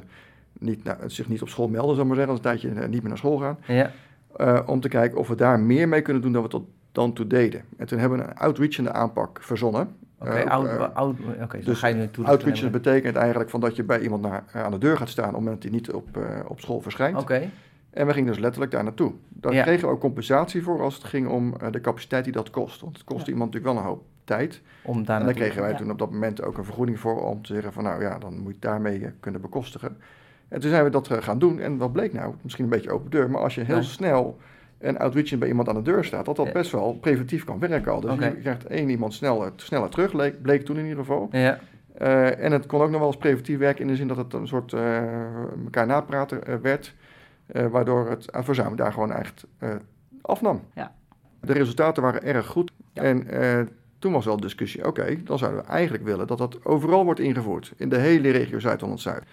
niet, 0.60 0.84
nou, 0.84 0.98
zich 1.06 1.28
niet 1.30 1.42
op 1.42 1.50
school 1.50 1.68
melden, 1.68 1.96
zal 1.96 2.06
maar 2.06 2.16
zeggen, 2.16 2.34
als 2.34 2.44
een 2.44 2.50
tijdje 2.60 2.70
eh, 2.82 2.90
niet 2.90 3.00
meer 3.02 3.10
naar 3.10 3.18
school 3.18 3.38
gaan, 3.38 3.58
Ja. 3.68 3.92
eh, 4.38 4.60
om 4.66 4.80
te 4.80 4.88
kijken 4.90 5.18
of 5.18 5.28
we 5.28 5.36
daar 5.36 5.60
meer 5.60 5.88
mee 5.88 6.02
kunnen 6.02 6.22
doen 6.22 6.32
dan 6.32 6.42
we 6.44 6.48
tot 6.50 6.66
dan 6.96 7.14
toe 7.14 7.28
deden. 7.28 7.62
En 7.78 7.88
toen 7.88 8.00
hebben 8.00 8.18
we 8.20 8.24
een 8.26 8.36
outreachende 8.38 8.92
aanpak 8.92 9.38
verzonnen. 9.42 9.96
Oké, 10.20 10.30
Eh, 10.32 10.50
oud, 10.96 11.18
eh, 11.38 11.44
oké, 11.44 11.60
dus 11.64 11.80
ga 11.80 11.88
je 11.88 11.94
nu 11.96 12.10
toe. 12.12 12.26
Outreachend 12.26 12.72
betekent 12.72 13.16
eigenlijk 13.16 13.50
van 13.50 13.60
dat 13.60 13.76
je 13.76 13.84
bij 13.84 14.00
iemand 14.00 14.22
naar, 14.22 14.44
eh, 14.52 14.64
aan 14.64 14.72
de 14.72 14.78
deur 14.78 14.98
gaat 14.98 15.10
staan 15.10 15.26
op 15.28 15.32
het 15.34 15.40
moment 15.44 15.62
dat 15.62 15.72
hij 15.72 15.80
niet 15.80 15.92
op, 15.92 16.18
op 16.48 16.60
school 16.60 16.82
verschijnt. 16.82 17.18
Oké, 17.18 17.50
En 17.90 18.08
we 18.08 18.14
gingen 18.14 18.32
dus 18.32 18.40
letterlijk 18.42 18.72
daar 18.72 18.84
naartoe. 18.84 19.12
Daar 19.30 19.54
Ja. 19.54 19.64
kregen 19.64 19.88
we 19.88 19.94
ook 19.94 20.00
compensatie 20.00 20.64
voor 20.64 20.82
als 20.82 20.94
het 20.96 21.04
ging 21.04 21.28
om 21.28 21.54
de 21.72 21.82
capaciteit 21.82 22.24
die 22.24 22.34
dat 22.34 22.50
kost. 22.50 22.82
Want 22.82 22.98
het 22.98 23.06
kost 23.06 23.26
Ja. 23.26 23.32
iemand 23.32 23.54
natuurlijk 23.54 23.74
wel 23.80 23.84
een 23.84 23.90
hoop 23.90 24.04
tijd. 24.24 24.62
om 24.84 24.94
daar 24.94 24.98
en 24.98 25.04
daar 25.06 25.20
naartoe- 25.20 25.34
kregen 25.42 25.62
wij 25.62 25.72
ja. 25.72 25.78
toen 25.78 25.92
op 25.92 26.00
dat 26.00 26.12
moment 26.12 26.44
ook 26.44 26.58
een 26.58 26.66
vergoeding 26.66 27.00
voor 27.00 27.26
om 27.30 27.42
te 27.42 27.54
zeggen 27.54 27.74
van 27.74 27.84
nou 27.84 28.02
ja, 28.02 28.18
dan 28.20 28.40
moet 28.40 28.54
je 28.54 28.60
daarmee 28.60 29.12
kunnen 29.20 29.42
bekostigen. 29.42 29.98
En 30.48 30.60
toen 30.60 30.70
zijn 30.70 30.84
we 30.84 30.90
dat 30.90 31.08
gaan 31.12 31.40
doen. 31.40 31.60
En 31.60 31.78
wat 31.78 31.92
bleek 31.92 32.14
nou? 32.14 32.34
Misschien 32.42 32.64
een 32.64 32.70
beetje 32.70 32.92
open 32.92 33.12
deur, 33.12 33.30
maar 33.30 33.42
als 33.42 33.56
je 33.56 33.62
heel 33.64 33.84
snel 33.84 34.38
een 34.80 34.98
outreaching 34.98 35.40
bij 35.40 35.50
iemand 35.50 35.70
aan 35.70 35.76
de 35.76 35.82
deur 35.82 36.04
staat, 36.06 36.26
dat 36.26 36.36
dat 36.36 36.54
best 36.54 36.72
wel 36.72 36.94
preventief 36.94 37.44
kan 37.44 37.60
werken 37.60 37.92
al. 37.92 38.02
Dus 38.02 38.16
je 38.20 38.36
krijgt 38.42 38.66
één 38.66 38.90
iemand 38.90 39.14
sneller, 39.14 39.52
sneller 39.56 39.90
terug, 39.90 40.12
bleek, 40.12 40.42
bleek 40.42 40.66
toen 40.66 40.78
in 40.78 40.84
ieder 40.84 41.00
geval. 41.00 41.28
Ja, 41.32 41.60
Eh, 41.98 42.44
en 42.44 42.52
het 42.52 42.66
kon 42.66 42.82
ook 42.82 42.90
nog 42.90 43.00
wel 43.00 43.08
eens 43.08 43.18
preventief 43.18 43.58
werken 43.58 43.82
in 43.82 43.88
de 43.88 43.96
zin 43.96 44.08
dat 44.08 44.18
het 44.18 44.34
een 44.34 44.48
soort 44.48 44.74
eh, 44.74 45.04
elkaar 45.64 45.86
napraten 45.86 46.46
eh, 46.46 46.56
werd, 46.62 46.94
waardoor 47.70 48.10
het 48.10 48.26
verzuim 48.32 48.76
daar 48.76 48.94
gewoon 48.94 49.12
echt 49.12 49.46
afnam. 50.22 50.62
Ja. 50.74 50.92
De 51.42 51.54
resultaten 51.54 52.04
waren 52.04 52.24
erg 52.24 52.48
goed. 52.48 52.72
Ja. 52.94 53.02
En 53.02 53.28
toen 54.00 54.14
was 54.14 54.26
wel 54.26 54.36
de 54.36 54.42
discussie, 54.42 54.88
oké, 54.88 55.24
dan 55.24 55.38
zouden 55.38 55.62
we 55.62 55.68
eigenlijk 55.68 56.04
willen 56.04 56.28
dat 56.28 56.38
dat 56.38 56.66
overal 56.66 57.06
wordt 57.06 57.20
ingevoerd, 57.20 57.74
in 57.78 57.90
de 57.90 57.98
hele 57.98 58.30
regio 58.30 58.60
Zuid-Holland-Zuid. 58.60 59.24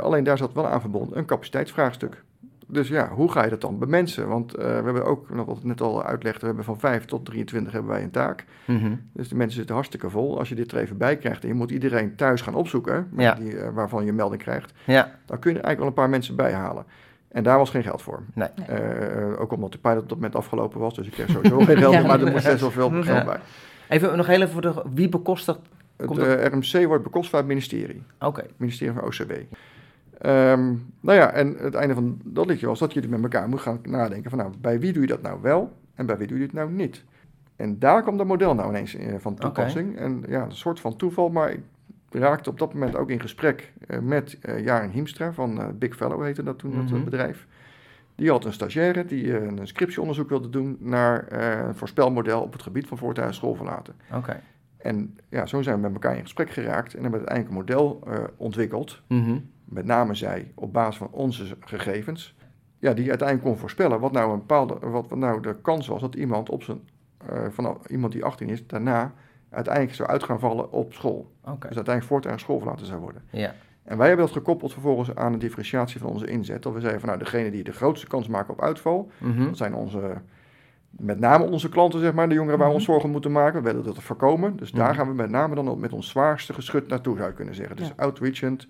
Alleen 0.00 0.24
daar 0.24 0.38
zat 0.38 0.52
wel 0.52 0.66
aan 0.66 0.80
verbonden 0.80 1.18
een 1.18 1.24
capaciteitsvraagstuk. 1.24 2.24
Dus 2.72 2.88
ja, 2.88 3.08
hoe 3.08 3.30
ga 3.32 3.44
je 3.44 3.50
dat 3.50 3.60
dan 3.60 3.78
bemensen? 3.78 4.28
Want 4.28 4.54
eh, 4.54 4.64
we 4.64 4.70
hebben 4.84 5.04
ook, 5.04 5.30
nog 5.34 5.46
wat 5.46 5.56
ik 5.56 5.64
net 5.64 5.80
al 5.80 6.04
uitlegde, 6.04 6.40
we 6.40 6.46
hebben 6.46 6.64
van 6.64 6.78
5 6.80 7.04
tot 7.04 7.24
23 7.24 7.72
hebben 7.72 7.90
wij 7.90 8.02
een 8.02 8.10
taak. 8.10 8.44
mhm. 8.64 8.92
Dus 9.12 9.28
de 9.28 9.34
mensen 9.36 9.56
zitten 9.56 9.74
hartstikke 9.74 10.10
vol. 10.10 10.38
Als 10.38 10.48
je 10.48 10.54
dit 10.54 10.72
er 10.72 10.78
even 10.78 10.96
bij 10.96 11.16
krijgt 11.16 11.42
en 11.42 11.48
je 11.48 11.54
moet 11.54 11.70
iedereen 11.70 12.16
thuis 12.16 12.40
gaan 12.40 12.54
opzoeken, 12.54 13.08
Ja. 13.16 13.34
die, 13.34 13.56
eh, 13.58 13.68
waarvan 13.74 14.04
je 14.04 14.12
melding 14.12 14.42
krijgt, 14.42 14.72
ja, 14.84 15.14
dan 15.26 15.38
kun 15.38 15.50
je 15.52 15.58
er 15.58 15.64
eigenlijk 15.64 15.78
wel 15.78 15.86
een 15.88 15.94
paar 15.94 16.08
mensen 16.08 16.36
bij 16.36 16.52
halen. 16.52 16.84
En 17.28 17.42
daar 17.42 17.58
was 17.58 17.70
geen 17.70 17.82
geld 17.82 18.02
voor. 18.02 18.22
Nee. 18.34 18.48
Eh, 18.66 19.40
ook 19.40 19.52
omdat 19.52 19.72
de 19.72 19.78
pilot 19.78 20.02
op 20.02 20.08
dat 20.08 20.16
moment 20.18 20.36
afgelopen 20.36 20.80
was, 20.80 20.94
dus 20.94 21.06
ik 21.06 21.12
kreeg 21.12 21.28
sowieso 21.30 21.58
geen 21.64 21.76
geld, 21.76 21.92
Ja. 21.94 22.02
maar 22.06 22.20
er 22.20 22.30
moest 22.30 22.44
best 22.44 22.60
wel 22.60 22.70
veel 22.70 22.94
Ja. 22.94 23.02
geld 23.02 23.24
bij. 23.24 23.38
Even 23.88 24.16
nog 24.16 24.26
heel 24.26 24.36
even 24.40 24.52
voor 24.52 24.62
de... 24.62 24.82
Wie 24.94 25.08
bekostigt... 25.08 25.58
Het 25.96 26.06
Komt 26.06 26.18
eh, 26.20 26.44
RMC 26.44 26.86
wordt 26.86 27.02
bekostigd 27.02 27.30
bij 27.30 27.40
het 27.40 27.48
ministerie, 27.48 28.02
Oké, 28.20 28.40
het 28.40 28.52
ministerie 28.56 28.94
van 28.94 29.02
OCW. 29.04 29.32
Ehm, 30.20 30.74
nou 31.00 31.18
ja, 31.18 31.32
en 31.32 31.54
het 31.58 31.74
einde 31.74 31.94
van 31.94 32.20
dat 32.24 32.46
liedje 32.46 32.66
was 32.66 32.78
dat 32.78 32.92
jullie 32.92 33.08
met 33.08 33.22
elkaar 33.22 33.48
moet 33.48 33.60
gaan 33.60 33.78
nadenken 33.82 34.30
van 34.30 34.38
nou, 34.38 34.52
bij 34.60 34.80
wie 34.80 34.92
doe 34.92 35.02
je 35.02 35.08
dat 35.08 35.22
nou 35.22 35.38
wel 35.42 35.72
en 35.94 36.06
bij 36.06 36.16
wie 36.18 36.26
doe 36.26 36.36
je 36.38 36.42
het 36.44 36.52
nou 36.52 36.70
niet? 36.70 37.04
En 37.56 37.78
daar 37.78 38.02
kwam 38.02 38.16
dat 38.16 38.26
model 38.26 38.54
nou 38.54 38.68
ineens 38.68 38.94
eh, 38.96 39.14
van 39.18 39.34
toepassing. 39.34 39.96
En 39.96 40.24
ja, 40.28 40.42
een 40.44 40.52
soort 40.52 40.80
van 40.80 40.96
toeval, 40.96 41.28
maar 41.30 41.50
ik 41.50 41.60
raakte 42.10 42.50
op 42.50 42.58
dat 42.58 42.74
moment 42.74 42.96
ook 42.96 43.10
in 43.10 43.20
gesprek 43.20 43.72
eh, 43.86 43.98
met 43.98 44.38
eh 44.42 44.64
Jaren 44.64 44.90
Hiemstra 44.90 45.32
van 45.32 45.74
Big 45.78 45.96
Fellow 45.96 46.22
heette 46.22 46.42
dat 46.42 46.58
toen, 46.58 46.74
dat 46.74 46.90
Mhm. 46.90 47.04
bedrijf. 47.04 47.46
Die 48.14 48.30
had 48.30 48.44
een 48.44 48.52
stagiaire 48.52 49.04
die 49.04 49.40
een 49.40 49.66
scriptieonderzoek 49.66 50.28
wilde 50.28 50.50
doen 50.50 50.76
naar 50.80 51.32
een 51.32 51.74
voorspelmodel 51.74 52.40
op 52.42 52.52
het 52.52 52.62
gebied 52.62 52.86
van 52.86 52.98
voortijdig 52.98 53.34
schoolverlaten. 53.34 53.94
oké. 54.14 54.40
En 54.78 55.16
ja, 55.28 55.46
zo 55.46 55.62
zijn 55.62 55.76
we 55.76 55.82
met 55.82 55.92
elkaar 55.92 56.16
in 56.16 56.22
gesprek 56.22 56.50
geraakt 56.50 56.94
en 56.94 57.02
hebben 57.02 57.18
uiteindelijk 57.20 57.56
een 57.56 57.60
model 57.62 58.00
eh, 58.06 58.18
ontwikkeld 58.36 59.02
Mhm. 59.08 59.36
Met 59.70 59.84
name 59.84 60.14
zij, 60.14 60.52
op 60.54 60.72
basis 60.72 60.96
van 60.96 61.08
onze 61.10 61.56
gegevens, 61.60 62.34
ja, 62.78 62.92
die 62.92 63.08
uiteindelijk 63.08 63.48
kon 63.48 63.58
voorspellen 63.58 64.00
wat 64.00 64.12
nou, 64.12 64.32
een 64.32 64.38
bepaalde, 64.38 64.78
wat, 64.88 65.14
nou 65.14 65.42
de 65.42 65.56
kans 65.62 65.86
was 65.86 66.00
dat 66.00 66.14
iemand, 66.14 66.48
op 66.50 66.62
zijn, 66.62 66.80
van 67.50 67.78
iemand 67.88 68.12
die 68.12 68.24
18 68.24 68.48
is, 68.48 68.66
daarna 68.66 69.12
uiteindelijk 69.50 69.94
zou 69.94 70.08
uit 70.08 70.22
gaan 70.22 70.40
vallen 70.40 70.72
op 70.72 70.92
school. 70.92 71.30
Dus 71.44 71.60
uiteindelijk 71.62 72.04
voortaan 72.04 72.38
schoolverlaten 72.38 72.86
zou 72.86 73.00
worden. 73.00 73.22
ja. 73.30 73.54
En 73.82 73.96
wij 73.98 74.06
hebben 74.08 74.26
dat 74.26 74.34
gekoppeld 74.34 74.72
vervolgens 74.72 75.14
aan 75.14 75.32
een 75.32 75.38
differentiatie 75.38 76.00
van 76.00 76.10
onze 76.10 76.26
inzet. 76.26 76.62
Dat 76.62 76.72
we 76.72 76.80
zeiden 76.80 77.00
van 77.00 77.08
nou, 77.08 77.20
degene 77.22 77.50
die 77.50 77.64
de 77.64 77.72
grootste 77.72 78.06
kans 78.06 78.28
maken 78.28 78.52
op 78.52 78.62
uitval, 78.62 79.10
Mhm. 79.18 79.44
dat 79.44 79.56
zijn 79.56 79.74
onze, 79.74 80.12
met 80.90 81.18
name 81.20 81.44
onze 81.44 81.68
klanten, 81.68 82.00
zeg 82.00 82.12
maar, 82.12 82.28
de 82.28 82.34
jongeren 82.34 82.58
waar 82.58 82.68
we 82.68 82.74
ons 82.74 82.82
Mhm. 82.82 82.92
zorgen 82.92 83.10
moeten 83.10 83.32
maken. 83.32 83.62
We 83.62 83.68
willen 83.70 83.84
dat 83.84 84.02
voorkomen. 84.02 84.56
Dus 84.56 84.70
daar 84.70 84.88
Mhm. 84.88 84.96
gaan 84.98 85.08
we 85.08 85.14
met 85.14 85.30
name 85.30 85.54
dan 85.54 85.80
met 85.80 85.92
ons 85.92 86.08
zwaarste 86.08 86.52
geschut 86.52 86.88
naartoe, 86.88 87.16
zou 87.16 87.28
je 87.28 87.34
kunnen 87.34 87.54
zeggen. 87.54 87.76
Dus 87.76 87.86
Ja. 87.88 87.92
outreachend, 87.96 88.68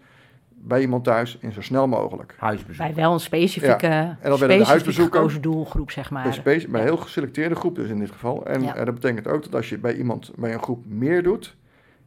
bij 0.63 0.81
iemand 0.81 1.05
thuis 1.05 1.39
en 1.39 1.53
zo 1.53 1.61
snel 1.61 1.87
mogelijk. 1.89 2.35
Huisbezoek. 2.39 2.77
Bij 2.87 2.95
wel 2.95 3.13
een 3.13 3.21
specifieke, 3.21 3.87
werden 3.89 4.17
de 4.21 4.37
specifiek 4.37 4.67
huisbezoeken. 4.67 5.15
gekozen 5.19 5.43
doelgroep, 5.43 5.91
zeg 5.91 6.11
Bij, 6.11 6.23
maar. 6.23 6.33
spe- 6.35 6.43
bij 6.43 6.59
Ja. 6.69 6.79
een 6.79 6.83
heel 6.85 6.97
geselecteerde 6.97 7.55
groep 7.55 7.75
dus 7.75 7.89
in 7.89 7.99
dit 7.99 8.11
geval. 8.11 8.47
En 8.47 8.63
Ja. 8.63 8.75
eh, 8.77 8.85
dat 8.85 8.95
betekent 8.95 9.29
ook 9.29 9.43
dat 9.43 9.55
als 9.55 9.69
je 9.69 9.79
bij 9.79 9.95
iemand, 9.97 10.33
bij 10.37 10.53
een 10.53 10.63
groep 10.63 10.85
meer 10.87 11.23
doet, 11.23 11.57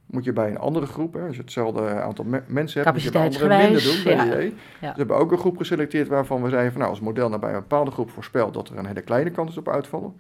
moet 0.06 0.24
je 0.24 0.34
bij 0.34 0.50
een 0.50 0.58
andere 0.58 0.86
groep, 0.86 1.14
hè, 1.14 1.26
als 1.28 1.36
je 1.36 1.42
hetzelfde 1.42 2.02
aantal 2.02 2.26
me- 2.26 2.44
mensen 2.48 2.82
hebt, 2.84 2.94
moet 2.96 3.04
je 3.04 3.12
bij 3.12 3.22
anderen 3.26 3.58
minder 3.58 3.82
doen. 3.84 4.14
ja. 4.14 4.28
Bij 4.30 4.44
IE. 4.46 4.54
Ja. 4.82 4.92
Ze 4.92 4.98
hebben 4.98 5.16
ook 5.18 5.32
een 5.32 5.38
groep 5.38 5.58
geselecteerd 5.58 6.08
waarvan 6.08 6.42
we 6.44 6.50
zeiden 6.50 6.72
van 6.72 6.80
nou, 6.82 6.92
als 6.94 7.02
model 7.02 7.28
nou 7.30 7.42
bij 7.42 7.54
een 7.54 7.60
bepaalde 7.60 7.92
groep 7.92 8.10
voorspelt 8.10 8.54
dat 8.54 8.70
er 8.70 8.78
een 8.78 8.86
hele 8.86 9.02
kleine 9.02 9.30
kans 9.32 9.52
is 9.52 9.58
op 9.58 9.70
uitvallen, 9.70 10.14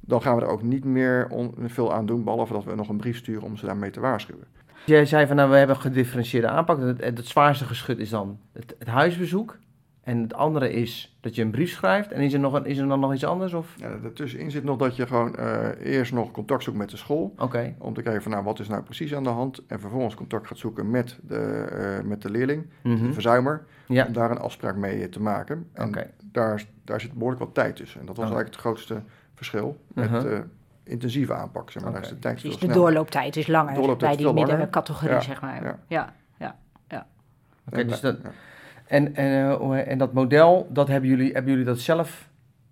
dan 0.00 0.22
gaan 0.22 0.36
we 0.36 0.42
er 0.42 0.48
ook 0.48 0.62
niet 0.62 0.84
meer 0.84 1.28
veel 1.66 1.92
aan 1.94 2.06
doen, 2.06 2.24
behalve 2.24 2.52
dat 2.52 2.64
we 2.64 2.74
nog 2.74 2.88
een 2.88 2.96
brief 2.96 3.16
sturen 3.16 3.42
om 3.42 3.56
ze 3.56 3.66
daarmee 3.66 3.90
te 3.90 4.00
waarschuwen. 4.00 4.44
Jij 4.86 5.06
zei 5.06 5.26
van 5.26 5.36
nou, 5.36 5.50
we 5.50 5.56
hebben 5.56 5.76
een 5.76 5.82
gedifferentieerde 5.82 6.48
aanpak. 6.48 6.78
Het, 6.80 7.00
het, 7.04 7.16
het 7.16 7.26
zwaarste 7.26 7.64
geschut 7.64 7.98
is 7.98 8.10
dan 8.10 8.38
het, 8.52 8.74
het 8.78 8.88
huisbezoek. 8.88 9.56
En 10.02 10.22
het 10.22 10.34
andere 10.34 10.72
is 10.72 11.16
dat 11.20 11.34
je 11.34 11.42
een 11.42 11.50
brief 11.50 11.70
schrijft. 11.70 12.12
En 12.12 12.20
is 12.22 12.32
er, 12.32 12.38
nog 12.40 12.64
is 12.64 12.78
er 12.78 12.88
dan 12.88 13.00
nog 13.00 13.14
iets 13.14 13.24
anders? 13.24 13.52
Of? 13.52 13.74
Ja, 13.76 13.96
daartussenin 14.02 14.50
zit 14.50 14.64
nog 14.64 14.78
dat 14.78 14.96
je 14.96 15.06
gewoon 15.06 15.36
eh, 15.36 15.68
eerst 15.92 16.12
nog 16.12 16.30
contact 16.30 16.62
zoekt 16.62 16.76
met 16.76 16.90
de 16.90 16.96
school. 16.96 17.34
Oké, 17.38 17.74
Om 17.78 17.94
te 17.94 18.02
kijken 18.02 18.22
van 18.22 18.30
nou, 18.32 18.44
wat 18.44 18.58
is 18.58 18.68
nou 18.68 18.82
precies 18.82 19.14
aan 19.14 19.22
de 19.22 19.28
hand. 19.28 19.62
En 19.66 19.80
vervolgens 19.80 20.14
contact 20.14 20.46
gaat 20.46 20.58
zoeken 20.58 20.90
met 20.90 21.18
de, 21.22 21.36
eh, 21.36 22.04
met 22.08 22.22
de 22.22 22.30
leerling, 22.30 22.66
Mhm. 22.82 23.06
de 23.06 23.12
verzuimer. 23.12 23.64
ja, 23.86 24.06
Om 24.06 24.12
daar 24.12 24.30
een 24.30 24.38
afspraak 24.38 24.76
mee 24.76 25.08
te 25.08 25.20
maken. 25.22 25.66
En 25.72 25.92
daar, 26.32 26.64
daar 26.84 27.00
zit 27.00 27.12
behoorlijk 27.12 27.40
wat 27.42 27.54
tijd 27.54 27.76
tussen. 27.76 28.00
En 28.00 28.06
dat 28.06 28.16
was 28.16 28.26
Oh. 28.28 28.32
eigenlijk 28.32 28.54
het 28.62 28.64
grootste 28.64 29.02
verschil 29.34 29.76
met 29.94 30.10
Mhm. 30.10 30.42
Intensieve 30.84 31.34
aanpak. 31.34 31.70
Zeg 31.70 31.82
maar. 31.82 31.92
Daar 31.92 32.02
is 32.02 32.08
Oké. 32.10 32.20
de 32.20 32.28
Precies, 32.28 32.58
de 32.58 32.66
doorlooptijd 32.66 33.36
is 33.36 33.46
langer 33.46 33.74
Doorlooptijd 33.74 34.16
bij 34.16 34.26
is 34.26 34.32
die 34.34 34.44
middencategorie, 34.44 35.14
Ja, 35.14 35.20
zeg 35.20 35.40
maar. 35.40 35.78
ja. 35.88 36.12
Ja. 36.38 37.06
Oké, 37.68 37.80
En, 37.80 37.86
dus 37.86 37.96
eh, 37.96 38.02
dat, 38.02 38.16
ja. 38.22 38.30
en, 38.86 39.14
en, 39.16 39.60
eh, 39.60 39.90
en 39.90 39.98
dat 39.98 40.12
model, 40.12 40.66
dat 40.70 40.88
hebben 40.88 41.08
jullie, 41.10 41.32
hebben 41.32 41.50
jullie 41.50 41.66
dat 41.66 41.78
zelf... 41.78 42.28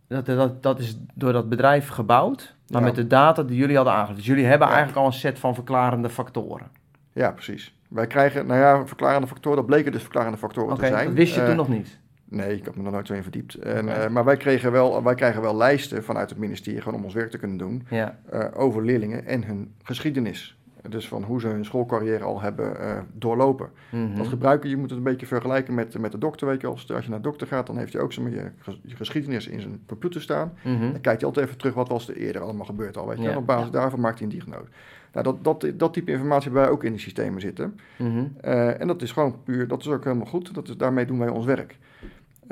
Dat, 0.08 0.26
dat, 0.26 0.62
dat 0.62 0.78
is 0.78 0.98
door 1.14 1.32
dat 1.32 1.48
bedrijf 1.48 1.88
gebouwd, 1.88 2.54
maar 2.68 2.80
Ja. 2.80 2.86
met 2.86 2.96
de 2.96 3.06
data 3.06 3.42
die 3.42 3.56
jullie 3.56 3.76
hadden 3.76 3.92
aangegeven. 3.94 4.16
Dus 4.18 4.26
jullie 4.26 4.44
hebben 4.44 4.66
Ja. 4.68 4.72
eigenlijk 4.74 5.02
al 5.02 5.06
een 5.12 5.18
set 5.18 5.38
van 5.38 5.54
verklarende 5.54 6.08
factoren. 6.10 6.66
Ja, 7.12 7.30
precies. 7.30 7.74
Wij 7.88 8.06
krijgen, 8.06 8.46
nou 8.46 8.60
ja, 8.60 8.86
verklarende 8.86 9.26
factoren, 9.26 9.56
dat 9.56 9.66
bleken 9.66 9.92
dus 9.92 10.00
verklarende 10.02 10.38
factoren 10.38 10.78
te 10.78 10.86
zijn. 10.86 11.04
dat 11.06 11.14
wist 11.14 11.34
je 11.34 11.40
Eh, 11.40 11.46
toen 11.46 11.56
nog 11.56 11.68
niet. 11.68 11.98
Nee, 12.32 12.56
ik 12.56 12.64
heb 12.64 12.76
me 12.76 12.84
er 12.84 12.92
nooit 12.92 13.06
zo 13.06 13.14
in 13.14 13.22
verdiept. 13.22 13.54
En, 13.54 14.12
maar 14.12 14.24
wij, 14.24 14.36
kregen 14.36 14.72
wel, 14.72 15.02
wij 15.02 15.14
krijgen 15.14 15.42
wel 15.42 15.56
lijsten 15.56 16.04
vanuit 16.04 16.30
het 16.30 16.38
ministerie, 16.38 16.80
gewoon 16.80 16.98
om 16.98 17.04
ons 17.04 17.14
werk 17.14 17.30
te 17.30 17.38
kunnen 17.38 17.56
doen, 17.56 17.86
Ja. 17.90 18.18
over 18.54 18.84
leerlingen 18.84 19.26
en 19.26 19.44
hun 19.44 19.74
geschiedenis. 19.82 20.56
Dus 20.88 21.08
van 21.08 21.22
hoe 21.22 21.40
ze 21.40 21.46
hun 21.48 21.64
schoolcarrière 21.64 22.24
al 22.24 22.40
hebben 22.40 22.76
uh, 22.80 22.98
doorlopen. 23.12 23.70
Mhm. 23.90 24.18
Als 24.18 24.28
gebruiker, 24.28 24.70
je 24.70 24.76
moet 24.76 24.88
het 24.88 24.98
een 24.98 25.04
beetje 25.04 25.26
vergelijken 25.26 25.74
met, 25.74 25.98
met 25.98 26.12
de 26.12 26.18
dokter. 26.18 26.46
Weet 26.46 26.60
je, 26.60 26.66
als, 26.66 26.92
als 26.92 27.04
je 27.04 27.10
naar 27.10 27.22
de 27.22 27.28
dokter 27.28 27.46
gaat, 27.46 27.66
dan 27.66 27.78
heeft 27.78 27.92
hij 27.92 28.02
ook 28.02 28.12
je, 28.12 28.50
je 28.82 28.96
geschiedenis 28.96 29.46
in 29.46 29.60
zijn 29.60 29.80
computer 29.86 30.22
staan. 30.22 30.52
Mhm. 30.64 30.80
Dan 30.80 31.00
kijkt 31.00 31.04
hij 31.20 31.24
altijd 31.24 31.46
even 31.46 31.58
terug 31.58 31.74
wat 31.74 31.88
was 31.88 32.08
er 32.08 32.16
eerder 32.16 32.42
allemaal 32.42 32.66
gebeurd 32.66 32.96
al. 32.96 33.08
Weet 33.08 33.16
je. 33.18 33.22
Ja. 33.22 33.30
En 33.30 33.36
op 33.36 33.46
basis 33.46 33.66
Ja. 33.66 33.70
daarvan 33.72 34.00
maakt 34.00 34.18
hij 34.18 34.28
een 34.28 34.34
diagnose. 34.34 34.68
Nou, 35.12 35.24
dat, 35.24 35.44
dat, 35.60 35.72
dat 35.78 35.92
type 35.92 36.10
informatie 36.12 36.44
hebben 36.44 36.62
wij 36.62 36.70
ook 36.70 36.84
in 36.84 36.92
de 36.92 36.98
systemen 36.98 37.40
zitten. 37.40 37.78
Mhm. 37.98 38.24
Eh, 38.40 38.80
en 38.80 38.86
dat 38.86 39.02
is 39.02 39.12
gewoon 39.12 39.36
puur, 39.44 39.68
dat 39.68 39.80
is 39.80 39.88
ook 39.88 40.04
helemaal 40.04 40.26
goed. 40.26 40.54
Dat 40.54 40.68
is, 40.68 40.76
daarmee 40.76 41.06
doen 41.06 41.18
wij 41.18 41.28
ons 41.28 41.44
werk. 41.44 41.78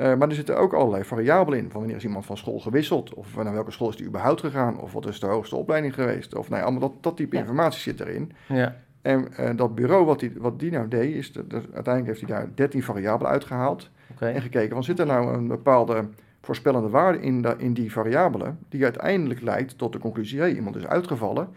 Eh, 0.01 0.15
maar 0.15 0.29
er 0.29 0.35
zitten 0.35 0.57
ook 0.57 0.73
allerlei 0.73 1.03
variabelen 1.03 1.59
in. 1.59 1.69
Van 1.69 1.79
wanneer 1.79 1.95
is 1.97 2.03
iemand 2.03 2.25
van 2.25 2.37
school 2.37 2.59
gewisseld? 2.59 3.13
Of 3.13 3.35
naar 3.35 3.53
welke 3.53 3.71
school 3.71 3.89
is 3.89 3.95
die 3.95 4.05
überhaupt 4.05 4.39
gegaan? 4.39 4.79
Of 4.79 4.93
wat 4.93 5.07
is 5.07 5.19
de 5.19 5.25
hoogste 5.25 5.55
opleiding 5.55 5.93
geweest? 5.93 6.35
Of 6.35 6.49
nou 6.49 6.61
ja, 6.61 6.67
allemaal 6.67 6.89
dat, 6.89 7.03
dat 7.03 7.17
type 7.17 7.35
Ja. 7.35 7.41
informatie 7.41 7.79
zit 7.81 7.99
erin. 7.99 8.31
Ja. 8.47 8.75
En 9.01 9.33
eh, 9.35 9.49
dat 9.55 9.75
bureau, 9.75 10.05
wat 10.05 10.19
die, 10.19 10.31
wat 10.37 10.59
die 10.59 10.71
nou 10.71 10.87
deed, 10.87 11.15
is 11.15 11.31
dat, 11.31 11.45
uiteindelijk 11.53 12.05
heeft 12.05 12.19
hij 12.19 12.29
daar 12.29 12.49
13 12.55 12.83
variabelen 12.83 13.31
uitgehaald. 13.31 13.89
En 14.19 14.41
gekeken, 14.41 14.73
van 14.73 14.83
zit 14.83 14.99
er 14.99 15.05
nou 15.05 15.33
een 15.33 15.47
bepaalde 15.47 16.05
voorspellende 16.41 16.89
waarde 16.89 17.19
in, 17.21 17.45
in 17.57 17.73
die 17.73 17.91
variabelen, 17.91 18.59
die 18.69 18.83
uiteindelijk 18.83 19.41
leidt 19.41 19.77
tot 19.77 19.93
de 19.93 19.99
conclusie, 19.99 20.39
hé, 20.39 20.47
iemand 20.47 20.75
is 20.75 20.85
uitgevallen 20.87 21.47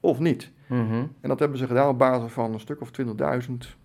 of 0.00 0.18
niet. 0.18 0.50
Mhm. 0.66 0.94
En 1.20 1.28
dat 1.28 1.38
hebben 1.38 1.58
ze 1.58 1.66
gedaan 1.66 1.88
op 1.88 1.98
basis 1.98 2.32
van 2.32 2.52
een 2.52 2.60
stuk 2.60 2.80
of 2.80 2.90
20.000, 2.90 3.76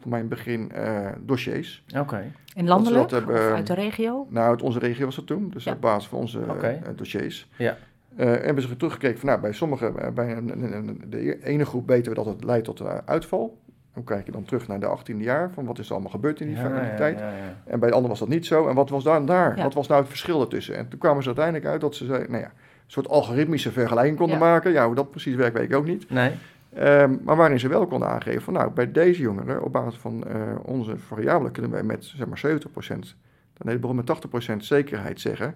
voor 0.00 0.10
mijn 0.10 0.28
begin, 0.28 0.72
eh, 0.72 1.06
dossiers. 1.20 1.84
Oké. 1.98 2.24
En 2.56 2.66
landelijk? 2.68 3.08
Dat 3.08 3.20
we 3.20 3.26
dat 3.26 3.34
hebben, 3.34 3.50
of 3.50 3.56
uit 3.56 3.66
de 3.66 3.74
regio? 3.74 4.26
Nou, 4.30 4.48
uit 4.48 4.62
onze 4.62 4.78
regio 4.78 5.04
was 5.04 5.16
dat 5.16 5.26
toen, 5.26 5.50
dus 5.50 5.64
Ja. 5.64 5.72
op 5.72 5.80
basis 5.80 6.08
van 6.08 6.18
onze 6.18 6.40
eh, 6.62 6.72
dossiers. 6.96 7.48
Ja. 7.56 7.76
Eh, 8.16 8.32
en 8.32 8.44
hebben 8.44 8.62
ze 8.62 8.76
teruggekeken 8.76 9.18
van, 9.18 9.28
nou, 9.28 9.40
bij 9.40 9.52
sommige, 9.52 9.92
bij 10.14 10.36
een, 10.36 11.02
de 11.08 11.44
ene 11.44 11.64
groep 11.64 11.86
weten 11.88 12.08
we 12.10 12.16
dat 12.16 12.26
het 12.26 12.44
leidt 12.44 12.64
tot 12.64 12.82
uitval. 13.06 13.58
Dan 13.94 14.04
kijk 14.04 14.26
je 14.26 14.32
dan 14.32 14.44
terug 14.44 14.68
naar 14.68 14.80
de 14.80 14.86
18e 14.86 15.16
jaar, 15.24 15.50
van 15.50 15.64
wat 15.64 15.78
is 15.78 15.86
er 15.86 15.92
allemaal 15.92 16.10
gebeurd 16.10 16.40
in 16.40 16.46
die, 16.46 16.56
Ja, 16.56 16.64
in 16.66 16.72
die 16.74 16.82
ja, 16.90 16.96
tijd. 16.96 17.18
ja, 17.18 17.28
ja. 17.30 17.56
En 17.64 17.80
bij 17.80 17.88
de 17.88 17.94
ander 17.94 18.10
was 18.10 18.18
dat 18.18 18.28
niet 18.28 18.46
zo. 18.46 18.68
En 18.68 18.74
wat 18.74 18.90
was 18.90 19.04
dan 19.04 19.26
daar? 19.26 19.56
Ja. 19.56 19.62
Wat 19.62 19.74
was 19.74 19.86
nou 19.88 20.00
het 20.00 20.08
verschil 20.08 20.40
ertussen? 20.40 20.76
En 20.76 20.88
toen 20.88 20.98
kwamen 20.98 21.20
ze 21.22 21.26
uiteindelijk 21.28 21.66
uit 21.66 21.80
dat 21.80 21.94
ze 21.94 22.04
zeiden, 22.04 22.30
nou 22.30 22.42
ja, 22.42 22.48
een 22.48 22.94
soort 22.94 23.08
algoritmische 23.08 23.72
vergelijking 23.72 24.16
konden 24.16 24.38
Ja. 24.38 24.44
maken. 24.44 24.72
Ja, 24.72 24.86
hoe 24.86 24.94
dat 24.94 25.10
precies 25.10 25.34
werkt, 25.34 25.56
weet 25.58 25.70
ik 25.70 25.76
ook 25.76 25.86
niet. 25.86 26.10
Nee. 26.10 26.30
Ehm, 26.74 27.16
maar 27.22 27.36
waarin 27.36 27.60
ze 27.60 27.68
wel 27.68 27.86
konden 27.86 28.08
aangeven 28.08 28.42
van, 28.42 28.52
nou, 28.52 28.70
bij 28.70 28.92
deze 28.92 29.22
jongeren, 29.22 29.62
op 29.62 29.72
basis 29.72 30.00
van 30.00 30.26
eh, 30.26 30.40
onze 30.62 30.98
variabelen, 30.98 31.52
kunnen 31.52 31.70
wij 31.70 31.82
met, 31.82 32.04
zeg 32.04 32.26
maar, 32.26 32.38
70%, 32.38 33.14
nee, 33.58 33.78
begon 33.78 33.96
met 33.96 34.06
80% 34.52 34.56
zekerheid 34.56 35.20
zeggen 35.20 35.54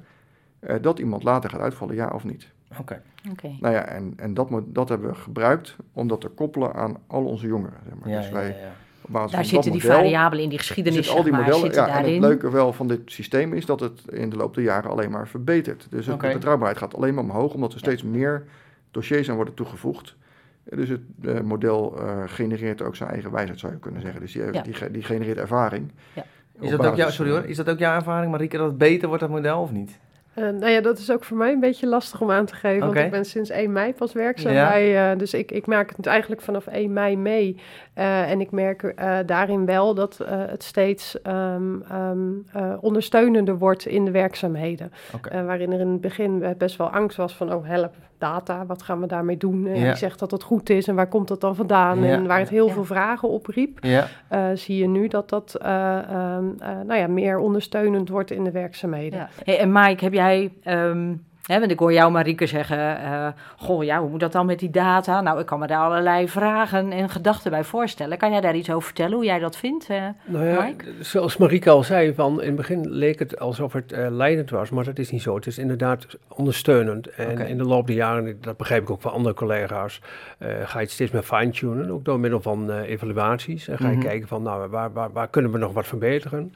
eh, 0.60 0.76
dat 0.80 0.98
iemand 0.98 1.22
later 1.22 1.50
gaat 1.50 1.60
uitvallen, 1.60 1.94
ja 1.94 2.08
of 2.14 2.24
niet. 2.24 2.48
Oké. 2.78 3.02
Oké. 3.30 3.50
Nou 3.60 3.74
ja, 3.74 3.84
en, 3.84 4.12
en 4.16 4.34
dat, 4.34 4.48
dat 4.64 4.88
hebben 4.88 5.08
we 5.08 5.14
gebruikt 5.14 5.76
om 5.92 6.08
dat 6.08 6.20
te 6.20 6.28
koppelen 6.28 6.74
aan 6.74 6.96
al 7.06 7.24
onze 7.24 7.46
jongeren. 7.46 7.78
Zeg 7.84 7.94
maar. 7.98 8.08
Ja, 8.08 8.16
dus 8.16 8.26
ja, 8.26 8.32
wij, 8.32 8.48
ja, 8.48 8.56
ja. 8.56 8.72
op 9.02 9.12
basis 9.12 9.30
Daar 9.30 9.40
van 9.40 9.48
zitten 9.48 9.72
dat 9.72 9.80
die 9.80 9.90
model, 9.90 10.02
variabelen 10.02 10.44
in 10.44 10.50
die 10.50 10.58
geschiedenis, 10.58 10.98
zitten 10.98 11.16
al 11.16 11.22
die 11.22 11.32
maar, 11.32 11.40
modellen. 11.40 11.64
zitten 11.64 11.82
Ja, 11.82 11.88
en 11.88 11.94
daarin. 11.94 12.12
het 12.12 12.22
leuke 12.22 12.50
wel 12.50 12.72
van 12.72 12.88
dit 12.88 13.00
systeem 13.04 13.52
is 13.52 13.66
dat 13.66 13.80
het 13.80 14.02
in 14.08 14.30
de 14.30 14.36
loop 14.36 14.54
der 14.54 14.64
jaren 14.64 14.90
alleen 14.90 15.10
maar 15.10 15.28
verbetert. 15.28 15.86
Dus 15.90 16.06
de 16.06 16.16
betrouwbaarheid 16.16 16.78
gaat 16.78 16.94
alleen 16.94 17.14
maar 17.14 17.24
omhoog, 17.24 17.54
omdat 17.54 17.72
er 17.72 17.78
steeds 17.78 18.02
meer 18.02 18.44
dossiers 18.90 19.30
aan 19.30 19.36
worden 19.36 19.54
toegevoegd. 19.54 20.16
Dus 20.64 20.88
het 20.88 21.00
eh, 21.24 21.40
model 21.40 21.98
eh, 21.98 22.22
genereert 22.26 22.82
ook 22.82 22.96
zijn 22.96 23.10
eigen 23.10 23.30
wijsheid, 23.32 23.58
zou 23.58 23.72
je 23.72 23.78
kunnen 23.78 24.00
zeggen. 24.00 24.20
Dus 24.20 24.32
die, 24.32 24.52
Ja. 24.52 24.62
die, 24.62 24.74
ge- 24.74 24.90
die 24.90 25.02
genereert 25.02 25.38
ervaring. 25.38 25.92
Ja. 26.14 26.24
Is 26.60 26.70
dat, 26.70 26.86
ook 26.86 26.96
jouw, 26.96 27.10
sorry 27.10 27.30
hoor, 27.32 27.44
is 27.44 27.56
dat 27.56 27.70
ook 27.70 27.78
jouw 27.78 27.94
ervaring, 27.94 28.30
Marieke, 28.30 28.56
dat 28.56 28.66
het 28.66 28.78
beter 28.78 29.06
wordt, 29.08 29.22
dat 29.22 29.32
model, 29.32 29.60
of 29.60 29.72
niet? 29.72 29.98
Eh, 30.34 30.44
nou 30.44 30.68
ja, 30.68 30.80
dat 30.80 30.98
is 30.98 31.10
ook 31.10 31.24
voor 31.24 31.36
mij 31.36 31.52
een 31.52 31.60
beetje 31.60 31.86
lastig 31.86 32.20
om 32.20 32.30
aan 32.30 32.46
te 32.46 32.54
geven. 32.54 32.76
Oké. 32.88 32.92
Want 32.94 33.04
ik 33.06 33.10
ben 33.10 33.24
sinds 33.24 33.50
1 33.50 33.72
mei 33.72 33.94
pas 33.94 34.12
werkzaam 34.12 34.52
Ja. 34.52 34.68
bij. 34.68 35.10
eh, 35.12 35.18
dus 35.18 35.34
ik, 35.34 35.50
ik 35.52 35.66
merk 35.66 35.92
het 35.96 36.06
eigenlijk 36.06 36.40
vanaf 36.40 36.66
1 36.66 36.92
mei 36.92 37.16
mee. 37.16 37.56
Eh, 37.94 38.30
en 38.30 38.40
ik 38.40 38.50
merk 38.50 38.82
eh, 38.82 39.18
daarin 39.26 39.66
wel 39.66 39.94
dat 39.94 40.20
eh, 40.20 40.28
het 40.46 40.62
steeds 40.62 41.22
ehm, 41.22 41.80
ehm, 41.88 42.18
eh, 42.52 42.72
ondersteunender 42.80 43.58
wordt 43.58 43.86
in 43.86 44.04
de 44.04 44.10
werkzaamheden. 44.10 44.92
Eh, 45.30 45.44
waarin 45.44 45.72
er 45.72 45.80
in 45.80 45.88
het 45.88 46.00
begin 46.00 46.54
best 46.58 46.76
wel 46.76 46.90
angst 46.90 47.16
was 47.16 47.36
van, 47.36 47.52
oh 47.54 47.66
help, 47.66 47.94
data, 48.22 48.66
wat 48.66 48.82
gaan 48.82 49.00
we 49.00 49.06
daarmee 49.06 49.36
doen? 49.36 49.66
En 49.66 49.78
Ja. 49.78 49.86
wie 49.86 49.94
zegt 49.96 50.18
dat 50.18 50.30
het 50.30 50.42
goed 50.42 50.70
is 50.70 50.88
en 50.88 50.94
waar 50.94 51.06
komt 51.08 51.28
dat 51.28 51.40
dan 51.40 51.54
vandaan? 51.56 52.02
Ja. 52.02 52.12
En 52.12 52.26
waar 52.26 52.38
het 52.38 52.48
heel 52.48 52.66
Ja. 52.66 52.72
veel 52.72 52.84
vragen 52.84 53.28
opriep. 53.28 53.78
Ja. 53.84 54.06
eh, 54.28 54.44
zie 54.54 54.76
je 54.76 54.86
nu 54.88 55.08
dat 55.08 55.28
dat 55.28 55.54
eh, 55.54 55.98
ehm, 55.98 56.44
eh, 56.58 56.68
nou 56.86 56.94
ja, 57.00 57.06
meer 57.06 57.38
ondersteunend 57.38 58.08
wordt 58.08 58.30
in 58.30 58.44
de 58.44 58.50
werkzaamheden. 58.50 59.18
Ja. 59.18 59.28
Hey, 59.44 59.58
en 59.58 59.72
Mike, 59.72 60.04
heb 60.04 60.12
jij... 60.12 60.52
ehm, 60.62 61.14
want 61.46 61.70
ik 61.70 61.78
hoor 61.78 61.92
jou, 61.92 62.12
Marieke, 62.12 62.46
zeggen... 62.46 63.02
eh, 63.02 63.26
goh, 63.56 63.84
ja, 63.84 64.00
hoe 64.00 64.08
moet 64.10 64.20
dat 64.20 64.32
dan 64.32 64.46
met 64.46 64.58
die 64.58 64.70
data? 64.70 65.20
Nou, 65.20 65.40
ik 65.40 65.46
kan 65.46 65.58
me 65.58 65.66
daar 65.66 65.84
allerlei 65.84 66.28
vragen 66.28 66.92
en 66.92 67.08
gedachten 67.08 67.50
bij 67.50 67.64
voorstellen. 67.64 68.18
Kan 68.18 68.30
jij 68.30 68.40
daar 68.40 68.54
iets 68.54 68.70
over 68.70 68.82
vertellen, 68.82 69.12
hoe 69.14 69.24
jij 69.24 69.38
dat 69.38 69.56
vindt? 69.56 69.86
eh? 69.90 70.02
Nou 70.24 70.44
ja, 70.46 70.62
Mike? 70.64 70.84
zoals 71.00 71.36
Marieke 71.36 71.70
al 71.70 71.82
zei, 71.82 72.14
van 72.14 72.40
in 72.40 72.46
het 72.46 72.56
begin 72.56 72.88
leek 72.90 73.18
het 73.18 73.38
alsof 73.38 73.72
het 73.72 73.92
eh, 73.92 74.06
leidend 74.10 74.50
was, 74.50 74.70
maar 74.70 74.84
dat 74.84 74.98
is 74.98 75.10
niet 75.10 75.22
zo. 75.22 75.34
Het 75.34 75.46
is 75.46 75.58
inderdaad 75.58 76.06
ondersteunend. 76.28 77.06
En 77.06 77.38
in 77.46 77.58
de 77.58 77.64
loop 77.64 77.86
der 77.86 77.96
jaren, 77.96 78.38
dat 78.40 78.56
begrijp 78.56 78.82
ik 78.82 78.90
ook 78.90 79.00
van 79.00 79.12
andere 79.12 79.34
collega's, 79.34 80.00
ga 80.40 80.78
je 80.78 80.84
het 80.84 80.90
steeds 80.90 81.10
meer 81.10 81.22
fine-tunen, 81.22 81.90
ook 81.90 82.04
door 82.04 82.20
middel 82.20 82.40
van 82.40 82.70
evaluaties. 82.80 83.68
En 83.68 83.78
ga 83.78 83.88
je 83.88 83.96
Mhm. 83.96 84.06
kijken 84.06 84.28
van, 84.28 84.42
nou, 84.42 84.68
waar, 84.68 84.92
waar, 84.92 85.12
waar 85.12 85.28
kunnen 85.28 85.50
we 85.52 85.58
nog 85.58 85.72
wat 85.72 85.86
verbeteren? 85.86 86.54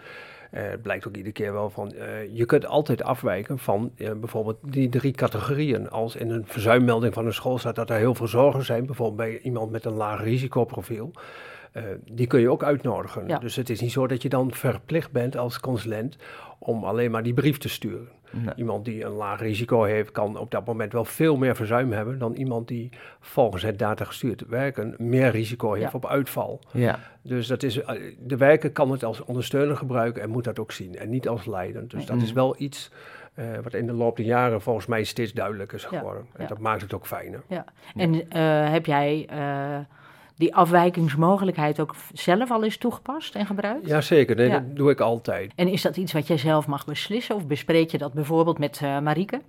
Eh, 0.50 0.62
het 0.62 0.82
blijkt 0.82 1.06
ook 1.06 1.16
iedere 1.16 1.34
keer 1.34 1.52
wel 1.52 1.70
van, 1.70 1.92
eh, 1.92 2.36
je 2.36 2.44
kunt 2.44 2.66
altijd 2.66 3.02
afwijken 3.02 3.58
van 3.58 3.92
eh, 3.96 4.12
bijvoorbeeld 4.12 4.58
die 4.62 4.88
drie 4.88 5.12
categorieën. 5.12 5.90
Als 5.90 6.16
in 6.16 6.30
een 6.30 6.46
verzuimmelding 6.46 7.14
van 7.14 7.26
een 7.26 7.32
school 7.32 7.58
staat 7.58 7.74
dat 7.74 7.90
er 7.90 7.96
heel 7.96 8.14
veel 8.14 8.28
zorgen 8.28 8.64
zijn, 8.64 8.86
bijvoorbeeld 8.86 9.16
bij 9.16 9.38
iemand 9.38 9.70
met 9.70 9.84
een 9.84 9.92
laag 9.92 10.22
risicoprofiel. 10.22 11.10
die 12.10 12.26
kun 12.26 12.40
je 12.40 12.50
ook 12.50 12.62
uitnodigen. 12.62 13.28
Ja. 13.28 13.38
Dus 13.38 13.56
het 13.56 13.70
is 13.70 13.80
niet 13.80 13.92
zo 13.92 14.06
dat 14.06 14.22
je 14.22 14.28
dan 14.28 14.52
verplicht 14.52 15.12
bent 15.12 15.36
als 15.36 15.60
consulent 15.60 16.16
om 16.58 16.84
alleen 16.84 17.10
maar 17.10 17.22
die 17.22 17.34
brief 17.34 17.58
te 17.58 17.68
sturen. 17.68 18.08
Nee. 18.30 18.54
Iemand 18.56 18.84
die 18.84 19.04
een 19.04 19.12
laag 19.12 19.40
risico 19.40 19.82
heeft, 19.82 20.10
kan 20.10 20.36
op 20.38 20.50
dat 20.50 20.66
moment 20.66 20.92
wel 20.92 21.04
veel 21.04 21.36
meer 21.36 21.56
verzuim 21.56 21.92
hebben 21.92 22.18
dan 22.18 22.32
iemand 22.34 22.68
die 22.68 22.90
volgens 23.20 23.62
het 23.62 23.78
datagestuurd 23.78 24.46
werken 24.48 24.94
meer 24.98 25.30
risico 25.30 25.72
heeft 25.72 25.84
Ja. 25.92 25.96
op 25.98 26.06
uitval. 26.06 26.60
Ja. 26.72 26.98
Dus 27.22 27.46
dat 27.46 27.62
is, 27.62 27.82
eh, 27.82 28.00
de 28.18 28.36
werker 28.36 28.70
kan 28.70 28.90
het 28.90 29.04
als 29.04 29.24
ondersteuner 29.24 29.76
gebruiken 29.76 30.22
en 30.22 30.30
moet 30.30 30.44
dat 30.44 30.58
ook 30.58 30.72
zien 30.72 30.96
en 30.96 31.10
niet 31.10 31.28
als 31.28 31.46
leidend. 31.46 31.90
Dus 31.90 32.06
dat 32.06 32.22
is 32.22 32.32
wel 32.32 32.54
iets 32.58 32.90
eh, 33.34 33.44
wat 33.62 33.74
in 33.74 33.86
de 33.86 33.92
loop 33.92 34.16
der 34.16 34.26
jaren 34.26 34.60
volgens 34.60 34.86
mij 34.86 35.04
steeds 35.04 35.32
duidelijker 35.32 35.76
is 35.76 35.82
Ja, 35.82 35.88
geworden. 35.88 36.26
En 36.32 36.42
ja. 36.42 36.48
dat 36.48 36.58
maakt 36.58 36.82
het 36.82 36.94
ook 36.94 37.06
fijner. 37.06 37.42
En 37.96 38.30
eh, 38.30 38.70
heb 38.70 38.86
jij 38.86 39.28
die 40.36 40.54
afwijkingsmogelijkheid 40.54 41.80
ook 41.80 41.94
zelf 42.12 42.50
al 42.50 42.64
eens 42.64 42.76
toegepast 42.76 43.34
en 43.34 43.46
gebruikt? 43.46 43.86
Jazeker, 43.86 44.36
nee, 44.36 44.48
Ja. 44.48 44.52
dat 44.58 44.76
doe 44.76 44.90
ik 44.90 45.00
altijd. 45.00 45.52
En 45.56 45.68
is 45.68 45.82
dat 45.82 45.96
iets 45.96 46.12
wat 46.12 46.26
jij 46.26 46.38
zelf 46.38 46.66
mag 46.66 46.84
beslissen? 46.84 47.34
Of 47.34 47.46
bespreek 47.46 47.90
je 47.90 47.98
dat 47.98 48.12
bijvoorbeeld 48.12 48.58
met 48.58 48.80
eh 48.82 48.98
Marieke? 48.98 49.40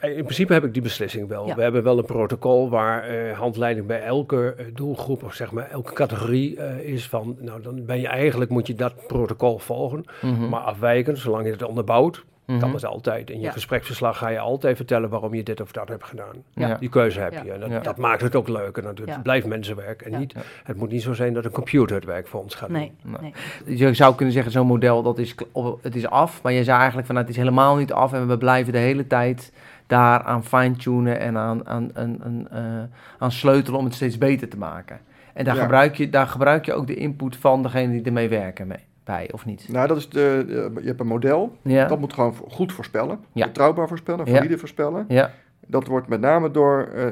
In 0.00 0.22
principe 0.22 0.52
heb 0.52 0.64
ik 0.64 0.72
die 0.72 0.82
beslissing 0.82 1.28
wel. 1.28 1.46
Ja. 1.46 1.54
We 1.54 1.62
hebben 1.62 1.82
wel 1.82 1.98
een 1.98 2.04
protocol 2.04 2.68
waar 2.68 3.02
eh, 3.02 3.38
handleiding 3.38 3.86
bij 3.86 4.02
elke 4.02 4.54
eh, 4.58 4.66
doelgroep 4.74 5.22
of 5.22 5.34
zeg 5.34 5.50
maar 5.52 5.70
elke 5.70 5.92
categorie 5.92 6.56
eh, 6.56 6.92
is 6.92 7.08
van, 7.08 7.36
nou 7.40 7.62
dan 7.62 7.84
ben 7.84 8.00
je 8.00 8.08
eigenlijk 8.08 8.50
moet 8.50 8.66
je 8.66 8.74
dat 8.74 9.06
protocol 9.06 9.58
volgen. 9.58 10.04
Mhm. 10.22 10.48
Maar 10.48 10.60
afwijken, 10.60 11.16
zolang 11.16 11.44
je 11.44 11.50
het 11.50 11.62
onderbouwt, 11.62 12.24
Mhm. 12.46 12.70
dat 12.72 12.84
altijd. 12.84 13.30
In 13.30 13.38
je 13.38 13.44
Ja. 13.44 13.52
gespreksverslag 13.52 14.18
ga 14.18 14.28
je 14.28 14.38
altijd 14.38 14.76
vertellen 14.76 15.08
waarom 15.08 15.34
je 15.34 15.42
dit 15.42 15.60
of 15.60 15.72
dat 15.72 15.88
hebt 15.88 16.04
gedaan. 16.04 16.34
Ja. 16.54 16.74
Die 16.74 16.88
keuze 16.88 17.20
heb 17.20 17.32
Ja. 17.32 17.42
je. 17.44 17.52
En 17.52 17.60
dat, 17.60 17.70
Ja. 17.70 17.80
dat 17.80 17.96
maakt 17.96 18.20
het 18.22 18.34
ook 18.34 18.48
leuker 18.48 18.82
natuurlijk. 18.82 19.08
Ja. 19.08 19.14
Het 19.14 19.22
blijft 19.22 19.46
mensenwerk. 19.46 20.02
En 20.02 20.10
Ja. 20.10 20.18
niet, 20.18 20.32
Ja. 20.32 20.40
het 20.64 20.76
moet 20.76 20.90
niet 20.90 21.02
zo 21.02 21.12
zijn 21.12 21.32
dat 21.34 21.44
een 21.44 21.50
computer 21.50 21.96
het 21.96 22.04
werk 22.04 22.26
voor 22.26 22.42
ons 22.42 22.54
gaat 22.54 22.68
Nee. 22.68 22.92
doen. 23.02 23.16
Nee. 23.20 23.32
nee. 23.64 23.76
Je 23.78 23.94
zou 23.94 24.14
kunnen 24.14 24.34
zeggen, 24.34 24.52
zo'n 24.52 24.66
model, 24.66 25.02
dat 25.02 25.18
is, 25.18 25.34
het 25.82 25.94
is 25.96 26.06
af. 26.08 26.42
Maar 26.42 26.52
je 26.52 26.64
zei 26.64 26.76
eigenlijk 26.76 27.06
van, 27.06 27.16
het 27.16 27.28
is 27.28 27.36
helemaal 27.36 27.76
niet 27.76 27.92
af. 27.92 28.12
En 28.12 28.28
we 28.28 28.38
blijven 28.38 28.72
de 28.72 28.78
hele 28.78 29.06
tijd 29.06 29.52
daar 29.86 30.22
aan 30.22 30.44
fine-tunen 30.44 31.18
en 31.20 31.36
aan, 31.38 31.66
aan, 31.68 31.90
aan, 31.94 32.18
aan, 32.24 32.48
eh, 32.50 32.62
aan 33.18 33.32
sleutelen 33.32 33.78
om 33.78 33.84
het 33.84 33.94
steeds 33.94 34.18
beter 34.18 34.48
te 34.48 34.56
maken. 34.58 35.00
En 35.34 35.44
daar, 35.44 35.54
Ja. 35.54 35.62
gebruik 35.62 35.94
je, 35.96 36.10
daar 36.10 36.26
gebruik 36.26 36.64
je 36.66 36.72
ook 36.74 36.86
de 36.86 36.94
input 36.94 37.36
van 37.36 37.62
degene 37.62 37.92
die 37.92 38.02
ermee 38.02 38.28
werken 38.28 38.66
mee, 38.66 38.84
bij, 39.04 39.28
of 39.32 39.44
niet? 39.44 39.68
Nou, 39.68 39.88
dat 39.88 39.96
is 39.96 40.08
de, 40.08 40.44
de- 40.46 40.70
je 40.80 40.86
hebt 40.86 41.00
een 41.00 41.06
model. 41.06 41.56
Ja, 41.62 41.86
Dat 41.86 41.98
moet 41.98 42.12
gewoon 42.12 42.34
goed 42.48 42.72
voorspellen. 42.72 43.18
Ja. 43.32 43.46
Betrouwbaar 43.46 43.88
voorspellen, 43.88 44.26
Ja. 44.26 44.34
valide 44.36 44.58
voorspellen. 44.58 45.04
ja, 45.08 45.30
Dat 45.66 45.86
wordt 45.86 46.08
met 46.08 46.20
name 46.20 46.50
door 46.50 46.88
eh, 46.94 47.04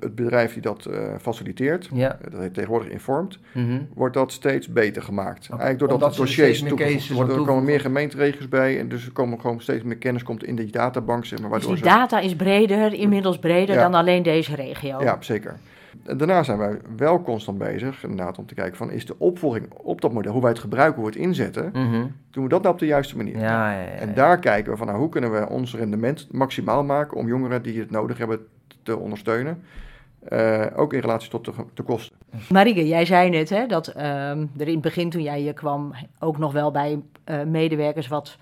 het 0.00 0.14
bedrijf 0.14 0.52
die 0.52 0.62
dat 0.62 0.84
eh, 0.86 0.98
faciliteert, 1.20 1.88
ja. 1.92 2.18
eh, 2.24 2.30
dat 2.30 2.40
heet 2.40 2.54
tegenwoordig 2.54 2.88
Informed, 2.88 3.38
mhm. 3.54 3.78
wordt 3.94 4.14
dat 4.14 4.32
steeds 4.32 4.68
beter 4.68 5.02
gemaakt. 5.02 5.48
Eigenlijk 5.48 5.78
doordat 5.78 5.96
Omdat 5.98 6.12
er 6.14 6.20
dossiers 6.20 6.58
toegevoegd 6.62 7.08
worden. 7.12 7.36
Er 7.38 7.44
komen 7.44 7.64
meer 7.64 7.80
gemeenteregels 7.80 8.48
bij 8.48 8.78
en 8.78 8.88
dus 8.88 9.06
er 9.06 9.12
komen 9.12 9.40
gewoon 9.40 9.60
steeds 9.60 9.82
meer 9.84 9.96
kennis 9.96 10.22
komt 10.22 10.44
in 10.44 10.56
die 10.56 10.70
databank. 10.72 11.24
Zeg 11.24 11.40
maar, 11.40 11.50
Dus 11.50 11.58
waardoor 11.58 11.74
die 11.82 11.90
ze- 11.90 11.96
data 11.98 12.20
is 12.20 12.36
breder, 12.36 12.92
inmiddels 12.92 13.38
breder 13.38 13.74
Ja. 13.74 13.82
dan 13.82 13.94
alleen 13.94 14.22
deze 14.22 14.54
regio. 14.54 15.02
Ja, 15.02 15.16
zeker. 15.20 15.56
Daarna 16.16 16.42
zijn 16.42 16.58
wij 16.58 16.78
wel 16.96 17.22
constant 17.22 17.58
bezig, 17.58 18.02
inderdaad, 18.02 18.38
om 18.38 18.46
te 18.46 18.54
kijken 18.54 18.76
van 18.76 18.90
is 18.90 19.06
de 19.06 19.18
opvolging 19.18 19.66
op 19.76 20.00
dat 20.00 20.12
model, 20.12 20.32
hoe 20.32 20.40
wij 20.40 20.50
het 20.50 20.58
gebruiken, 20.60 21.00
hoe 21.02 21.10
we 21.10 21.16
het 21.16 21.24
inzetten, 21.26 21.70
Mhm. 21.72 22.06
doen 22.30 22.42
we 22.42 22.48
dat 22.48 22.62
nou 22.62 22.74
op 22.74 22.80
de 22.80 22.86
juiste 22.86 23.16
manier? 23.16 23.38
Ja, 23.38 23.72
ja, 23.72 23.80
ja, 23.80 23.86
En 23.88 24.14
daar 24.14 24.38
kijken 24.38 24.72
we 24.72 24.78
van 24.78 24.86
nou, 24.86 24.98
hoe 24.98 25.08
kunnen 25.08 25.32
we 25.32 25.48
ons 25.48 25.74
rendement 25.74 26.28
maximaal 26.30 26.84
maken 26.84 27.16
om 27.16 27.26
jongeren 27.28 27.62
die 27.62 27.78
het 27.80 27.90
nodig 27.90 28.18
hebben 28.18 28.46
te 28.82 28.96
ondersteunen. 28.98 29.62
Eh, 30.28 30.66
ook 30.76 30.92
in 30.92 31.00
relatie 31.00 31.30
tot 31.30 31.44
de, 31.44 31.52
de 31.74 31.82
kosten. 31.82 32.16
Marike, 32.48 32.86
jij 32.88 33.04
zei 33.04 33.30
net 33.30 33.48
hè, 33.50 33.66
dat 33.66 33.86
ehm, 33.88 34.46
er 34.58 34.66
in 34.66 34.72
het 34.72 34.80
begin 34.80 35.10
toen 35.10 35.22
jij 35.22 35.38
hier 35.40 35.52
kwam 35.54 35.94
ook 36.18 36.38
nog 36.38 36.52
wel 36.52 36.70
bij 36.70 37.02
eh, 37.24 37.42
medewerkers 37.42 38.08
wat 38.08 38.36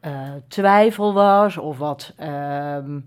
eh, 0.00 0.12
twijfel 0.48 1.14
was 1.14 1.56
of 1.56 1.78
wat 1.78 2.12
ehm, 2.16 2.98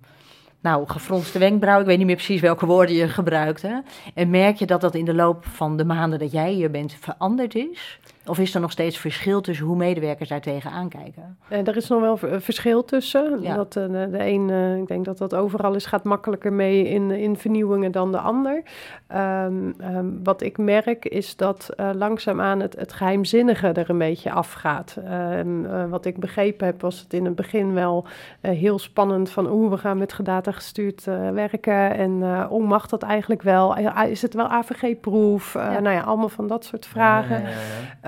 nou, 0.66 0.88
gefronste 0.88 1.40
wenkbrauw. 1.40 1.80
Ik 1.80 1.86
weet 1.86 1.98
niet 1.98 2.06
meer 2.06 2.16
precies 2.16 2.42
welke 2.42 2.66
woorden 2.66 2.96
je 2.96 3.08
gebruikte. 3.08 3.84
En 4.14 4.30
merk 4.30 4.58
je 4.58 4.66
dat 4.66 4.82
dat 4.82 4.96
in 4.96 5.06
de 5.06 5.14
loop 5.14 5.46
van 5.46 5.78
de 5.78 5.86
maanden 5.86 6.20
dat 6.20 6.32
jij 6.32 6.52
hier 6.52 6.72
bent 6.72 6.96
veranderd 7.00 7.56
is? 7.56 8.00
Of 8.28 8.40
is 8.40 8.56
er 8.56 8.62
nog 8.62 8.72
steeds 8.72 8.98
verschil 8.98 9.42
tussen 9.42 9.66
hoe 9.66 9.76
medewerkers 9.76 10.30
daar 10.30 10.42
tegenaan 10.42 10.90
kijken? 10.90 11.38
Eh, 11.48 11.68
er 11.68 11.76
is 11.76 11.88
nog 11.88 12.02
wel 12.02 12.18
ver- 12.18 12.42
verschil 12.42 12.86
tussen. 12.86 13.42
Ja. 13.42 13.56
Dat, 13.56 13.76
eh, 13.76 13.84
de, 13.84 14.08
de 14.12 14.26
een, 14.26 14.50
eh, 14.50 14.78
ik 14.78 14.88
denk 14.88 15.06
dat 15.06 15.18
dat 15.18 15.36
overal 15.36 15.74
is, 15.76 15.86
gaat 15.86 16.04
makkelijker 16.04 16.54
mee 16.54 16.88
in, 16.90 17.12
in 17.12 17.38
vernieuwingen 17.38 17.92
dan 17.92 18.12
de 18.12 18.18
ander. 18.20 18.64
Ehm, 19.08 19.72
ehm, 19.80 20.06
wat 20.24 20.42
ik 20.42 20.58
merk 20.58 21.06
is 21.06 21.36
dat 21.36 21.70
eh, 21.76 21.90
langzaamaan 21.94 22.60
het, 22.60 22.76
het 22.76 22.94
geheimzinnige 22.94 23.68
er 23.68 23.90
een 23.90 23.98
beetje 23.98 24.32
afgaat. 24.32 24.98
Ehm, 25.06 25.66
eh, 25.66 25.86
wat 25.90 26.06
ik 26.06 26.18
begrepen 26.20 26.66
heb, 26.66 26.82
was 26.82 27.00
het 27.00 27.14
in 27.14 27.26
het 27.26 27.36
begin 27.36 27.74
wel 27.74 28.06
eh, 28.42 28.52
heel 28.52 28.80
spannend 28.80 29.30
van 29.30 29.52
oeh, 29.52 29.72
we 29.72 29.78
gaan 29.78 29.98
met 29.98 30.14
gedata 30.14 30.52
gestuurd 30.52 31.08
eh, 31.08 31.30
werken. 31.30 31.96
En 31.96 32.20
eh 32.24 32.46
oh, 32.50 32.68
mag 32.68 32.88
dat 32.88 33.04
eigenlijk 33.04 33.42
wel? 33.42 33.78
Is 34.08 34.22
het 34.22 34.34
wel 34.34 34.48
AVG-proef? 34.48 35.56
Eh, 35.56 35.64
Ja. 35.74 35.80
Nou 35.80 35.96
ja, 35.96 36.02
allemaal 36.02 36.30
van 36.30 36.48
dat 36.48 36.66
soort 36.66 36.86
vragen. 36.86 37.42
Ja, 37.42 37.48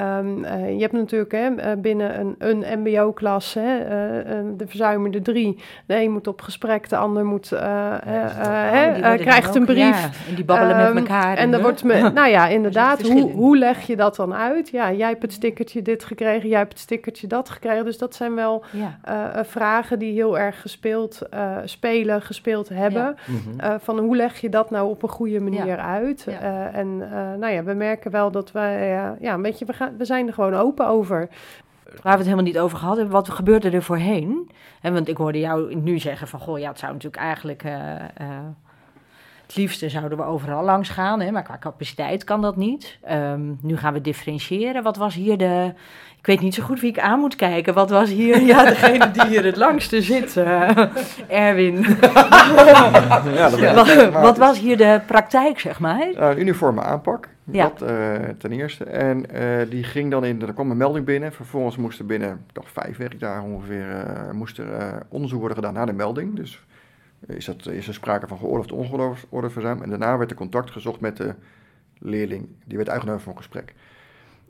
Ehm, 0.07 0.43
eh, 0.43 0.73
je 0.73 0.81
hebt 0.81 0.93
natuurlijk 0.93 1.31
hè, 1.31 1.55
eh, 1.55 1.71
binnen 1.77 2.19
een, 2.19 2.35
een 2.37 2.79
MBO-klas 2.81 3.53
hè, 3.53 3.77
eh, 3.77 4.19
eh, 4.39 4.45
de 4.57 4.67
verzuimende 4.67 5.21
drie. 5.21 5.59
De 5.85 5.95
een 6.01 6.11
moet 6.11 6.27
op 6.27 6.41
gesprek, 6.41 6.89
de 6.89 6.97
ander 6.97 7.25
moet, 7.25 7.49
hè, 7.49 9.13
Oh, 9.13 9.15
krijgt 9.15 9.55
een 9.55 9.65
brief. 9.65 10.01
ja, 10.01 10.09
en 10.29 10.35
die 10.35 10.45
babbelen 10.45 10.75
Ehm, 10.77 10.93
met 10.93 11.03
elkaar. 11.03 11.37
En 11.37 11.51
dan 11.51 11.61
wordt 11.61 11.83
me, 11.83 12.09
nou 12.13 12.27
ja, 12.29 12.47
inderdaad, 12.47 13.01
hoe, 13.01 13.31
hoe 13.31 13.57
leg 13.57 13.81
je 13.87 13.95
dat 13.95 14.15
dan 14.15 14.33
uit? 14.33 14.69
Ja, 14.69 14.91
jij 14.91 15.09
hebt 15.09 15.21
het 15.21 15.33
stickertje 15.33 15.81
dit 15.81 16.03
gekregen, 16.03 16.49
jij 16.49 16.57
hebt 16.57 16.71
het 16.73 16.81
stickertje 16.81 17.27
dat 17.27 17.49
gekregen. 17.49 17.85
Dus 17.85 17.97
dat 17.97 18.15
zijn 18.15 18.35
wel 18.35 18.63
Ja. 18.71 19.43
vragen 19.45 19.99
die 19.99 20.13
heel 20.13 20.39
erg 20.39 20.61
gespeeld 20.61 21.21
eh, 21.29 21.57
spelen, 21.65 22.21
gespeeld 22.21 22.69
hebben. 22.69 23.15
Mhm. 23.25 23.59
Eh, 23.59 23.75
van 23.79 23.99
hoe 23.99 24.15
leg 24.15 24.41
je 24.41 24.49
dat 24.49 24.69
nou 24.69 24.89
op 24.89 25.03
een 25.03 25.09
goede 25.09 25.39
manier 25.39 25.65
Ja. 25.65 25.77
uit? 25.77 26.25
Ja. 26.29 26.39
Eh, 26.39 26.79
en 26.79 27.09
eh, 27.11 27.39
nou 27.39 27.53
ja, 27.53 27.63
we 27.63 27.73
merken 27.73 28.11
wel 28.11 28.31
dat 28.31 28.51
wij, 28.51 28.87
ja, 29.19 29.33
een 29.33 29.41
beetje, 29.41 29.65
we, 29.65 29.73
gaan, 29.73 29.93
we 29.97 30.05
zijn 30.05 30.27
er 30.27 30.33
gewoon 30.33 30.53
open 30.53 30.87
over. 30.87 31.29
Waar 31.83 32.01
we 32.03 32.09
het 32.09 32.23
helemaal 32.23 32.43
niet 32.43 32.59
over 32.59 32.77
gehad 32.77 32.95
hebben, 32.95 33.13
wat 33.13 33.29
gebeurde 33.29 33.69
er 33.69 33.83
voorheen? 33.83 34.51
Want 34.81 35.07
ik 35.07 35.17
hoorde 35.17 35.39
jou 35.39 35.75
nu 35.75 35.99
zeggen 35.99 36.27
van, 36.27 36.39
goh, 36.39 36.59
ja, 36.59 36.69
het 36.69 36.79
zou 36.79 36.93
natuurlijk 36.93 37.23
eigenlijk... 37.23 37.63
eh, 37.63 37.95
eh, 37.95 38.45
het 39.47 39.55
liefste 39.55 39.89
zouden 39.89 40.17
we 40.17 40.23
overal 40.23 40.63
langs 40.63 40.89
gaan, 40.89 41.19
hè, 41.21 41.31
maar 41.31 41.43
qua 41.43 41.57
capaciteit 41.59 42.23
kan 42.23 42.41
dat 42.41 42.55
niet. 42.55 42.97
Ehm, 43.03 43.41
nu 43.61 43.77
gaan 43.77 43.93
we 43.93 44.01
differentiëren. 44.01 44.83
Wat 44.83 44.97
was 44.97 45.15
hier 45.15 45.37
de... 45.37 45.73
Ik 46.19 46.25
weet 46.25 46.41
niet 46.41 46.53
zo 46.55 46.63
goed 46.63 46.79
wie 46.79 46.89
ik 46.89 46.99
aan 46.99 47.19
moet 47.19 47.35
kijken. 47.35 47.73
Wat 47.73 47.89
was 47.89 48.09
hier... 48.09 48.41
Ja, 48.41 48.63
degene 48.65 49.11
die 49.11 49.25
hier 49.25 49.43
het 49.45 49.55
langste 49.55 50.01
zit. 50.01 50.37
eh, 50.37 50.77
Erwin. 51.27 51.85
Ja, 53.35 53.49
dat 53.49 53.59
wat, 54.11 54.11
wat 54.21 54.37
was 54.37 54.59
hier 54.59 54.77
de 54.77 55.01
praktijk, 55.05 55.59
zeg 55.59 55.79
maar? 55.79 56.07
Een 56.15 56.39
uniforme 56.39 56.81
aanpak, 56.81 57.27
Ja. 57.43 57.63
dat 57.63 57.89
eh, 57.89 58.13
ten 58.37 58.51
eerste. 58.51 58.83
En 58.83 59.25
die 59.69 59.83
ging 59.83 60.11
dan 60.11 60.25
in, 60.25 60.41
er 60.41 60.53
kwam 60.53 60.71
een 60.71 60.77
melding 60.77 61.05
binnen. 61.05 61.33
Vervolgens 61.33 61.77
moest 61.77 61.99
er 61.99 62.05
binnen, 62.05 62.45
dacht 62.53 62.71
vijf 62.71 62.97
werkdagen 62.97 63.43
ongeveer, 63.53 64.05
moest 64.31 64.57
er 64.57 64.67
onderzoek 65.09 65.39
worden 65.39 65.57
gedaan 65.57 65.73
naar 65.73 65.85
de 65.85 65.93
melding. 65.93 66.35
Dus 66.35 66.63
is, 67.25 67.45
dat, 67.45 67.65
is 67.65 67.87
er 67.87 67.93
sprake 67.93 68.27
van 68.27 68.37
geoorloofd 68.37 68.71
of 68.71 68.79
ongeoorloofd 68.79 69.53
verzuim. 69.53 69.81
En 69.81 69.89
daarna 69.89 70.17
werd 70.17 70.31
er 70.31 70.37
contact 70.37 70.71
gezocht 70.71 70.99
met 70.99 71.17
de 71.17 71.35
leerling. 71.99 72.47
Die 72.65 72.77
werd 72.77 72.89
uitgenodigd 72.89 73.23
voor 73.23 73.31
een 73.31 73.37
gesprek. 73.37 73.73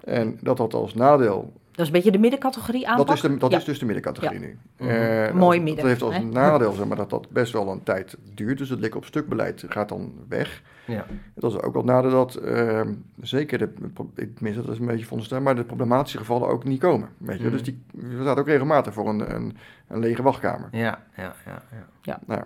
En 0.04 0.38
dat 0.42 0.58
had 0.58 0.74
als 0.74 0.94
nadeel 0.94 1.54
Dat 1.72 1.80
is 1.80 1.88
een 1.88 1.92
beetje 1.94 2.12
de 2.12 2.18
middencategorie 2.18 2.88
aanpak. 2.88 3.08
dat, 3.08 3.16
is, 3.16 3.22
de, 3.22 3.38
dat 3.38 3.52
Ja. 3.52 3.58
is 3.58 3.64
dus 3.64 3.80
de 3.80 3.86
middencategorie 3.86 4.40
nu. 4.40 4.58
Mhm. 4.78 4.90
Eh, 4.90 5.34
Mooi 5.34 5.58
dat- 5.58 5.66
midden, 5.66 5.76
Dat 5.76 5.86
heeft 5.86 6.02
als 6.02 6.16
hè? 6.16 6.24
nadeel 6.24 6.72
zeg 6.72 6.86
maar, 6.88 6.98
dat 6.98 7.10
dat 7.10 7.30
best 7.30 7.54
wel 7.54 7.72
een 7.72 7.84
tijd 7.84 8.18
duurt. 8.34 8.58
Dus 8.58 8.70
het 8.70 8.80
lik 8.80 8.96
op 8.96 9.06
stukbeleid 9.06 9.66
gaat 9.70 9.90
dan 9.90 10.14
weg. 10.28 10.62
Ja. 10.86 11.06
Dat 11.34 11.52
is 11.52 11.62
ook 11.62 11.74
wel 11.74 11.82
het 11.82 11.92
nadeel 11.92 12.12
dat 12.12 12.36
ehm, 12.36 12.94
zeker, 13.22 13.58
de, 13.58 13.70
ik 14.16 14.36
tenminste 14.36 14.62
dat 14.62 14.74
is 14.74 14.80
een 14.80 14.86
beetje 14.86 15.04
veronderstel, 15.04 15.42
maar 15.42 15.56
de 15.56 15.64
problematische 15.64 16.18
gevallen 16.18 16.48
ook 16.48 16.64
niet 16.64 16.80
komen. 16.80 17.10
Weet 17.18 17.38
je? 17.38 17.44
Mhm. 17.44 17.52
Dus 17.52 17.64
die, 17.64 17.82
we 17.92 18.24
zaten 18.24 18.42
ook 18.42 18.48
regelmatig 18.48 18.94
voor 18.94 19.10
een, 19.10 19.36
een, 19.36 19.58
een 19.88 20.00
lege 20.00 20.22
wachtkamer. 20.24 20.68
Ja, 20.72 21.04
ja, 21.18 21.34
ja, 21.46 21.62
ja. 22.02 22.20
Nou, 22.26 22.42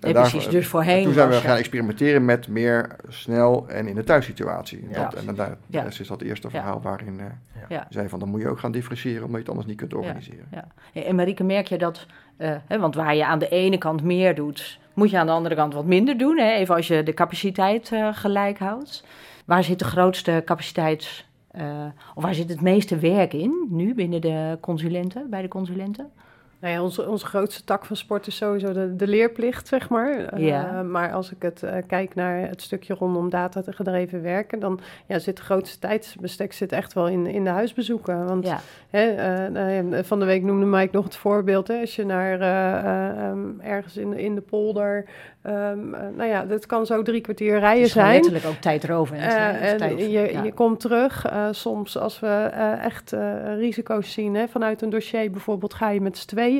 Nee, 0.00 0.12
precies. 0.12 0.48
Dus 0.48 0.66
voorheen 0.66 1.04
Toen 1.04 1.12
zijn 1.12 1.28
we 1.28 1.34
gaan 1.34 1.56
experimenteren 1.56 2.24
met 2.24 2.48
meer 2.48 2.96
snel 3.08 3.68
en 3.68 3.86
in 3.88 3.94
de 3.94 4.04
thuissituatie. 4.04 4.86
Ja. 4.90 5.08
Dat, 5.08 5.24
en 5.24 5.34
daar, 5.34 5.56
Ja. 5.66 5.84
is 5.84 6.08
dat 6.08 6.20
eerste 6.22 6.46
Ja. 6.46 6.52
verhaal 6.52 6.80
waarin 6.82 7.20
eh 7.20 7.26
Ja. 7.68 7.78
we 7.78 7.86
zeiden 7.88 8.10
van 8.10 8.18
dan 8.18 8.28
moet 8.28 8.40
je 8.40 8.48
ook 8.48 8.58
gaan 8.58 8.72
differentiëren 8.72 9.18
omdat 9.24 9.32
je 9.32 9.38
het 9.38 9.48
anders 9.48 9.66
niet 9.66 9.76
kunt 9.76 9.94
organiseren. 9.94 10.46
Ja. 10.50 10.66
En 11.02 11.14
Marieke, 11.14 11.44
merk 11.44 11.66
je 11.66 11.78
dat, 11.78 12.06
eh, 12.36 12.54
hè, 12.66 12.78
want 12.78 12.94
waar 12.94 13.14
je 13.16 13.26
aan 13.26 13.38
de 13.38 13.48
ene 13.48 13.78
kant 13.78 14.02
meer 14.02 14.34
doet, 14.34 14.78
moet 14.94 15.10
je 15.10 15.18
aan 15.18 15.26
de 15.26 15.32
andere 15.32 15.54
kant 15.54 15.74
wat 15.74 15.84
minder 15.84 16.18
doen. 16.18 16.38
Hè? 16.38 16.50
Even 16.50 16.74
als 16.74 16.86
je 16.88 17.02
de 17.02 17.14
capaciteit 17.14 17.92
eh, 17.92 18.08
gelijk 18.12 18.58
houdt. 18.58 19.04
Waar 19.44 19.64
zit 19.64 19.78
de 19.78 19.84
grootste 19.84 20.42
capaciteit, 20.44 21.24
eh, 21.50 21.84
of 22.14 22.22
waar 22.22 22.34
zit 22.34 22.48
het 22.48 22.60
meeste 22.60 22.98
werk 22.98 23.32
in 23.32 23.66
nu 23.70 23.94
binnen 23.94 24.20
de 24.20 24.58
consulenten, 24.60 25.30
bij 25.30 25.42
de 25.42 25.48
consulenten? 25.48 26.10
Nou 26.64 26.76
ja, 26.76 26.82
onze, 26.82 27.08
onze 27.08 27.26
grootste 27.26 27.64
tak 27.64 27.84
van 27.84 27.96
sport 27.96 28.26
is 28.26 28.36
sowieso 28.36 28.72
de, 28.72 28.96
de 28.96 29.06
leerplicht, 29.06 29.68
zeg 29.68 29.88
maar. 29.88 30.16
Eh, 30.18 30.46
Ja. 30.46 30.82
maar 30.82 31.12
als 31.12 31.30
ik 31.32 31.42
het 31.42 31.62
eh, 31.62 31.76
kijk 31.86 32.14
naar 32.14 32.36
het 32.48 32.62
stukje 32.62 32.94
rondom 32.94 33.30
data 33.30 33.62
te 33.62 33.72
gedreven 33.72 34.22
werken, 34.22 34.58
dan 34.58 34.80
ja, 35.06 35.18
zit 35.18 35.36
de 35.36 35.42
grootste 35.42 35.78
tijdsbestek 35.78 36.52
zit 36.52 36.72
echt 36.72 36.92
wel 36.92 37.08
in, 37.08 37.26
in 37.26 37.44
de 37.44 37.50
huisbezoeken. 37.50 38.26
Want 38.26 38.46
Ja, 38.46 38.60
hè, 38.90 39.02
eh, 39.10 39.50
nou 39.52 40.04
van 40.04 40.18
de 40.20 40.24
week 40.24 40.42
noemde 40.42 40.66
Mike 40.66 40.96
nog 40.96 41.04
het 41.04 41.16
voorbeeld. 41.16 41.68
Hè, 41.68 41.80
als 41.80 41.96
je 41.96 42.04
naar 42.06 42.40
eh, 42.40 42.78
eh, 42.78 43.26
ehm, 43.28 43.60
ergens 43.60 43.96
in, 43.96 44.10
de- 44.10 44.22
in 44.22 44.34
de 44.34 44.40
polder, 44.40 45.04
ehm, 45.42 45.94
eh, 45.94 46.00
nou 46.16 46.28
ja, 46.28 46.44
dat 46.44 46.66
kan 46.66 46.86
zo 46.86 47.02
drie 47.02 47.20
kwartier 47.20 47.52
het 47.52 47.62
rijden 47.62 47.82
is 47.84 47.92
gewoon 47.92 48.06
zijn. 48.08 48.20
letterlijk 48.22 48.54
ook 48.54 48.60
tijd 48.62 48.84
erover. 48.84 49.16
En, 49.16 49.22
Eh, 49.22 49.46
het 49.52 49.62
is 49.62 49.70
en 49.72 49.78
tijd- 49.78 49.98
je, 50.00 50.08
ja. 50.32 50.42
je 50.42 50.52
komt 50.52 50.80
terug. 50.80 51.24
eh, 51.26 51.46
soms 51.50 51.98
als 51.98 52.20
we 52.20 52.26
eh, 52.52 52.84
echt 52.84 53.12
eh, 53.12 53.56
risico's 53.56 54.12
zien 54.12 54.34
hè, 54.34 54.48
vanuit 54.48 54.82
een 54.82 54.90
dossier, 54.90 55.30
bijvoorbeeld 55.30 55.74
ga 55.74 55.90
je 55.90 56.00
met 56.00 56.18
z'n 56.18 56.26
tweeën. 56.26 56.52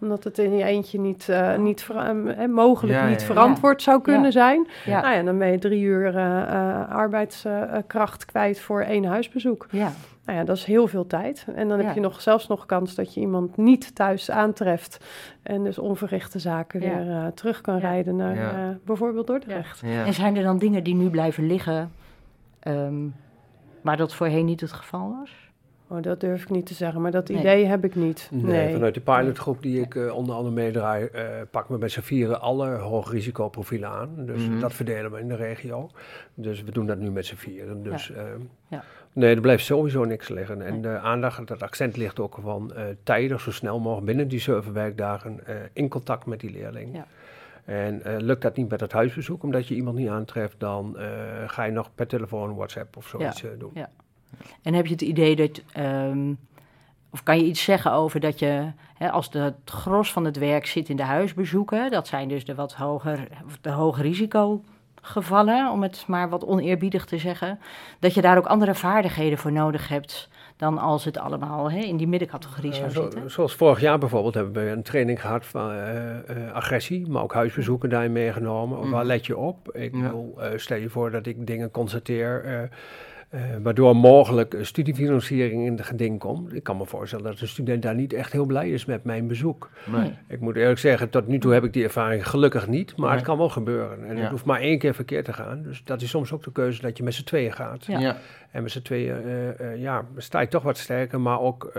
Omdat 0.00 0.24
het 0.24 0.38
in 0.38 0.56
je 0.56 0.64
eentje 0.64 1.00
niet, 1.00 1.28
eh, 1.28 1.56
niet 1.56 1.86
eh, 1.92 2.08
eh, 2.42 2.50
mogelijk 2.50 2.98
Ja, 2.98 3.08
niet 3.08 3.22
verantwoord 3.22 3.82
zou 3.82 4.00
kunnen 4.02 4.22
Ja. 4.24 4.30
zijn. 4.30 4.66
ja. 4.84 5.00
Nou 5.00 5.14
ja, 5.14 5.22
dan 5.22 5.38
ben 5.38 5.50
je 5.50 5.58
drie 5.58 5.82
uur 5.82 6.16
eh, 6.16 6.42
eh, 6.42 6.88
arbeidskracht 6.90 8.24
kwijt 8.24 8.60
voor 8.60 8.80
één 8.80 9.04
huisbezoek. 9.04 9.66
ja. 9.70 9.92
Nou 10.24 10.38
ja, 10.38 10.44
dat 10.44 10.56
is 10.56 10.64
heel 10.64 10.86
veel 10.86 11.06
tijd. 11.06 11.46
En 11.54 11.68
dan 11.68 11.78
Ja. 11.78 11.84
heb 11.84 11.94
je 11.94 12.00
nog, 12.00 12.20
zelfs 12.20 12.46
nog 12.46 12.66
kans 12.66 12.94
dat 12.94 13.14
je 13.14 13.20
iemand 13.20 13.56
niet 13.56 13.94
thuis 13.94 14.30
aantreft. 14.30 15.04
En 15.42 15.64
dus 15.64 15.78
onverrichte 15.78 16.38
zaken 16.38 16.80
Ja. 16.82 16.88
weer 16.96 17.10
eh, 17.10 17.26
terug 17.26 17.60
kan 17.60 17.74
Ja. 17.74 17.80
rijden 17.80 18.16
naar 18.16 18.34
Ja. 18.36 18.50
eh, 18.50 18.56
bijvoorbeeld 18.84 19.26
Dordrecht. 19.26 19.80
Ja. 19.84 20.04
En 20.04 20.12
zijn 20.14 20.36
er 20.36 20.42
dan 20.42 20.58
dingen 20.58 20.84
die 20.84 20.94
nu 20.94 21.10
blijven 21.10 21.46
liggen, 21.46 21.92
ehm, 22.60 23.04
maar 23.80 23.96
dat 23.96 24.14
voorheen 24.14 24.44
niet 24.44 24.60
het 24.60 24.72
geval 24.72 25.16
was? 25.20 25.30
Oh, 25.88 26.02
dat 26.02 26.20
durf 26.20 26.42
ik 26.42 26.50
niet 26.50 26.66
te 26.66 26.74
zeggen, 26.74 27.00
maar 27.00 27.10
dat 27.10 27.28
Nee. 27.28 27.38
idee 27.38 27.64
heb 27.66 27.84
ik 27.84 27.94
niet. 27.94 28.28
Nee, 28.32 28.42
Nee. 28.42 28.72
vanuit 28.72 28.94
de 28.94 29.00
pilotgroep 29.00 29.62
die 29.62 29.80
ik 29.80 29.94
eh, 29.94 30.14
onder 30.16 30.34
andere 30.34 30.54
meedraai, 30.54 31.04
eh 31.04 31.24
pakken 31.50 31.74
we 31.74 31.80
met 31.80 31.90
z'n 31.92 32.00
vieren 32.00 32.40
alle 32.40 32.68
hoogrisicoprofielen 32.68 33.88
aan. 33.88 34.10
Dus 34.16 34.48
Mhm. 34.48 34.60
dat 34.60 34.72
verdelen 34.74 35.10
we 35.12 35.20
in 35.20 35.28
de 35.28 35.36
regio. 35.36 35.90
Dus 36.34 36.62
we 36.62 36.70
doen 36.72 36.86
dat 36.86 36.98
nu 36.98 37.10
met 37.10 37.26
z'n 37.26 37.34
vieren. 37.34 37.82
Dus 37.82 38.12
Ja. 38.68 38.82
nee, 39.12 39.34
er 39.34 39.40
blijft 39.40 39.64
sowieso 39.64 40.04
niks 40.04 40.28
liggen. 40.28 40.62
En 40.62 40.82
de 40.82 40.98
aandacht, 40.98 41.48
het 41.48 41.62
accent 41.62 41.96
ligt 41.96 42.20
ook 42.20 42.38
van 42.42 42.72
eh, 42.74 42.82
tijdig, 43.02 43.40
zo 43.40 43.50
snel 43.50 43.80
mogelijk 43.80 44.06
binnen 44.06 44.28
die 44.28 44.40
zeven 44.40 44.72
werkdagen 44.72 45.46
eh, 45.46 45.54
in 45.72 45.88
contact 45.88 46.26
met 46.26 46.40
die 46.40 46.50
leerling. 46.50 46.94
Ja. 46.96 47.06
En 47.64 48.02
eh, 48.04 48.14
lukt 48.18 48.42
dat 48.42 48.56
niet 48.56 48.68
met 48.70 48.80
het 48.80 48.92
huisbezoek, 48.92 49.42
omdat 49.42 49.66
je 49.68 49.74
iemand 49.74 49.96
niet 49.96 50.08
aantreft, 50.08 50.54
dan 50.58 50.98
eh, 50.98 51.06
ga 51.46 51.64
je 51.64 51.72
nog 51.72 51.94
per 51.94 52.06
telefoon, 52.06 52.54
WhatsApp 52.54 52.96
of 52.96 53.06
zoiets 53.06 53.44
doen. 53.58 53.70
Ja. 53.74 53.90
En 54.62 54.74
heb 54.74 54.86
je 54.86 54.92
het 54.92 55.02
idee 55.02 55.36
dat, 55.36 55.62
ehm, 55.72 56.32
of 57.10 57.22
kan 57.22 57.38
je 57.38 57.44
iets 57.44 57.64
zeggen 57.64 57.92
over 57.92 58.20
dat 58.20 58.38
je, 58.38 58.70
hè, 58.94 59.10
als 59.10 59.30
de, 59.30 59.38
het 59.38 59.54
gros 59.64 60.12
van 60.12 60.24
het 60.24 60.38
werk 60.38 60.66
zit 60.66 60.88
in 60.88 60.96
de 60.96 61.02
huisbezoeken, 61.02 61.90
dat 61.90 62.06
zijn 62.06 62.28
dus 62.28 62.44
de 62.44 62.54
wat 62.54 62.74
hoger, 62.74 63.28
of 63.46 63.58
de 63.60 63.70
hoge 63.70 64.02
risicogevallen, 64.02 65.70
om 65.70 65.82
het 65.82 66.04
maar 66.06 66.28
wat 66.28 66.44
oneerbiedig 66.44 67.04
te 67.04 67.18
zeggen, 67.18 67.58
dat 67.98 68.14
je 68.14 68.20
daar 68.20 68.36
ook 68.36 68.46
andere 68.46 68.74
vaardigheden 68.74 69.38
voor 69.38 69.52
nodig 69.52 69.88
hebt 69.88 70.28
dan 70.56 70.78
als 70.78 71.04
het 71.04 71.18
allemaal 71.18 71.70
hè, 71.70 71.78
in 71.78 71.96
die 71.96 72.08
middencategorie 72.08 72.72
zou 72.72 72.90
zitten? 72.90 73.30
Zoals 73.30 73.54
vorig 73.54 73.80
jaar 73.80 73.98
bijvoorbeeld 73.98 74.34
hebben 74.34 74.64
we 74.64 74.70
een 74.70 74.82
training 74.82 75.20
gehad 75.20 75.46
van 75.46 75.70
agressie, 76.52 77.08
maar 77.08 77.22
ook 77.22 77.34
huisbezoeken 77.34 77.88
daarin 77.88 78.12
meegenomen. 78.12 78.84
Mm. 78.84 78.90
Waar 78.90 79.04
let 79.04 79.26
je 79.26 79.36
op? 79.36 79.76
Ik 79.76 79.92
wil, 79.94 80.38
stel 80.56 80.76
je 80.76 80.88
voor 80.88 81.10
dat 81.10 81.26
ik 81.26 81.46
dingen 81.46 81.70
constateer 81.70 82.68
uh, 83.30 83.40
waardoor 83.62 83.96
mogelijk 83.96 84.56
studiefinanciering 84.60 85.66
in 85.66 85.76
de 85.76 85.82
geding 85.82 86.18
komt. 86.18 86.54
Ik 86.54 86.62
kan 86.62 86.76
me 86.76 86.86
voorstellen 86.86 87.24
dat 87.24 87.40
een 87.40 87.48
student 87.48 87.82
daar 87.82 87.94
niet 87.94 88.12
echt 88.12 88.32
heel 88.32 88.44
blij 88.44 88.70
is 88.70 88.84
met 88.84 89.04
mijn 89.04 89.26
bezoek. 89.26 89.70
Nee. 89.86 90.12
Ik 90.28 90.40
moet 90.40 90.56
eerlijk 90.56 90.78
zeggen, 90.78 91.10
tot 91.10 91.26
nu 91.26 91.38
toe 91.38 91.52
heb 91.52 91.64
ik 91.64 91.72
die 91.72 91.84
ervaring 91.84 92.28
gelukkig 92.28 92.66
niet, 92.68 92.96
maar 92.96 93.14
het 93.14 93.24
kan 93.24 93.38
wel 93.38 93.48
gebeuren. 93.48 94.08
En 94.08 94.16
het 94.16 94.30
hoeft 94.30 94.44
maar 94.44 94.60
één 94.60 94.78
keer 94.78 94.94
verkeerd 94.94 95.24
te 95.24 95.32
gaan. 95.32 95.62
Dus 95.62 95.84
dat 95.84 96.02
is 96.02 96.10
soms 96.10 96.32
ook 96.32 96.44
de 96.44 96.52
keuze 96.52 96.82
dat 96.82 96.96
je 96.96 97.02
met 97.02 97.14
z'n 97.14 97.24
tweeën 97.24 97.52
gaat. 97.52 97.84
Ja. 97.84 98.16
En 98.50 98.62
met 98.62 98.72
z'n 98.72 98.82
tweeën, 98.82 99.16
uh, 99.26 99.76
ja, 99.76 100.04
sta 100.16 100.40
je 100.40 100.48
toch 100.48 100.62
wat 100.62 100.78
sterker, 100.78 101.20
maar 101.20 101.40
ook... 101.40 101.70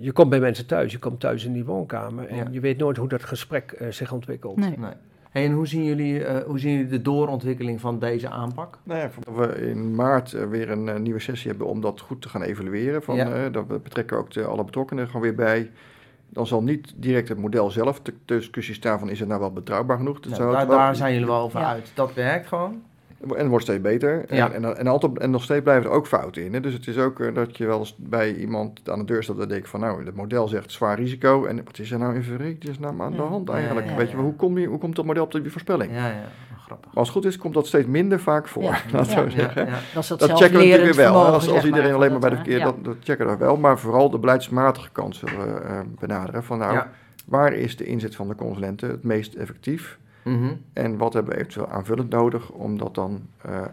je 0.00 0.12
komt 0.12 0.30
bij 0.30 0.40
mensen 0.40 0.66
thuis, 0.66 0.92
je 0.92 0.98
komt 0.98 1.20
thuis 1.20 1.44
in 1.44 1.52
die 1.52 1.64
woonkamer 1.64 2.26
en 2.26 2.52
je 2.52 2.60
weet 2.60 2.78
nooit 2.78 2.96
hoe 2.96 3.08
dat 3.08 3.24
gesprek 3.24 3.76
zich 3.90 4.12
ontwikkelt. 4.12 4.56
Nee. 4.56 4.76
En 5.32 5.52
hoe 5.52 5.66
zien, 5.66 5.84
jullie, 5.84 6.20
uh, 6.20 6.38
hoe 6.38 6.58
zien 6.58 6.72
jullie 6.72 6.88
de 6.88 7.02
doorontwikkeling 7.02 7.80
van 7.80 7.98
deze 7.98 8.28
aanpak? 8.28 8.78
Nou 8.82 9.00
ja, 9.00 9.10
we 9.34 9.68
in 9.68 9.94
maart 9.94 10.32
uh, 10.32 10.44
weer 10.44 10.70
een 10.70 10.86
uh, 10.86 10.96
nieuwe 10.96 11.20
sessie 11.20 11.50
hebben 11.50 11.66
om 11.66 11.80
dat 11.80 12.00
goed 12.00 12.22
te 12.22 12.28
gaan 12.28 12.42
evalueren. 12.42 13.02
Van, 13.02 13.16
ja. 13.16 13.48
dat 13.48 13.66
we 13.66 13.78
betrekken 13.78 14.16
ook 14.16 14.30
de, 14.30 14.44
alle 14.44 14.64
betrokkenen 14.64 15.06
gewoon 15.06 15.22
weer 15.22 15.34
bij. 15.34 15.70
Dan 16.28 16.46
zal 16.46 16.62
niet 16.62 16.92
direct 16.96 17.28
het 17.28 17.38
model 17.38 17.70
zelf 17.70 18.00
de 18.00 18.14
discussie 18.24 18.74
staan 18.74 18.98
van 18.98 19.10
is 19.10 19.20
het 19.20 19.28
nou 19.28 19.40
wel 19.40 19.52
betrouwbaar 19.52 19.96
genoeg. 19.96 20.20
Dat 20.20 20.38
nou, 20.38 20.52
daar, 20.52 20.66
daar 20.66 20.96
zijn 20.96 21.12
jullie 21.12 21.26
wel 21.26 21.40
over 21.40 21.60
uit. 21.60 21.90
Dat 21.94 22.14
werkt 22.14 22.46
gewoon. 22.46 22.82
En 23.36 23.48
wordt 23.48 23.64
steeds 23.64 23.80
beter. 23.80 24.24
En, 24.28 24.52
en, 24.52 24.76
en, 24.76 24.86
altijd, 24.86 25.18
en 25.18 25.30
nog 25.30 25.42
steeds 25.42 25.62
blijven 25.62 25.90
er 25.90 25.96
ook 25.96 26.06
fouten 26.06 26.44
in. 26.44 26.54
Hè? 26.54 26.60
Dus 26.60 26.72
het 26.72 26.86
is 26.86 26.98
ook 26.98 27.18
uh, 27.18 27.34
dat 27.34 27.56
je 27.56 27.66
wel 27.66 27.78
eens 27.78 27.94
bij 27.98 28.34
iemand 28.34 28.90
aan 28.90 28.98
de 28.98 29.04
deur 29.04 29.22
staat 29.22 29.38
en 29.38 29.48
denkt 29.48 29.68
van 29.68 29.80
nou, 29.80 30.04
het 30.04 30.14
model 30.14 30.48
zegt 30.48 30.72
zwaar 30.72 30.98
risico. 30.98 31.44
En 31.44 31.64
wat 31.64 31.78
is 31.78 31.90
er 31.90 31.98
nou 31.98 32.14
in 32.14 32.22
verrekend 32.22 32.80
nou 32.80 33.00
aan 33.00 33.12
de 33.12 33.22
hand 33.22 33.48
eigenlijk? 33.48 33.86
Ja, 33.86 33.96
Weet 33.96 34.10
je, 34.10 34.16
hoe, 34.16 34.34
kom 34.34 34.58
je, 34.58 34.66
hoe 34.66 34.78
komt 34.78 34.96
dat 34.96 35.04
model 35.04 35.24
op 35.24 35.32
die 35.32 35.50
voorspelling? 35.50 35.92
Ja, 35.92 36.06
ja. 36.06 36.28
Grappig. 36.70 36.90
Maar 36.90 36.98
als 36.98 37.08
het 37.08 37.16
goed 37.16 37.26
is, 37.26 37.38
komt 37.38 37.54
dat 37.54 37.66
steeds 37.66 37.86
minder 37.86 38.20
vaak 38.20 38.48
voor. 38.48 38.82
Zeggen. 39.28 39.68
dat, 39.94 40.08
dat 40.08 40.20
checken 40.20 40.58
we 40.58 40.66
natuurlijk 40.66 40.82
weer 40.82 40.94
wel. 40.94 41.26
Als, 41.26 41.48
als 41.48 41.64
iedereen 41.64 41.94
alleen 41.94 42.10
maar 42.10 42.20
bij 42.20 42.30
de 42.30 42.36
verkeer, 42.36 42.60
dat, 42.60 42.84
dat 42.84 42.96
checken 43.02 43.26
we 43.26 43.36
wel. 43.36 43.56
Maar 43.56 43.78
vooral 43.78 44.10
de 44.10 44.18
beleidsmatige 44.18 44.90
zullen 45.10 45.54
we 45.54 45.60
uh, 45.64 45.80
benaderen. 45.98 46.44
Van 46.44 46.58
nou, 46.58 46.80
waar 47.26 47.52
is 47.52 47.76
de 47.76 47.84
inzet 47.84 48.16
van 48.16 48.28
de 48.28 48.34
consulenten 48.34 48.90
het 48.90 49.02
meest 49.02 49.34
effectief? 49.34 49.98
Mm 50.24 50.42
-hmm. 50.42 50.64
En 50.72 50.96
wat 50.96 51.12
hebben 51.12 51.32
we 51.32 51.38
eventueel 51.38 51.68
aanvullend 51.68 52.10
nodig 52.10 52.50
om 52.50 52.78
dat 52.78 52.94
dan 52.94 53.20
uh, 53.46 53.64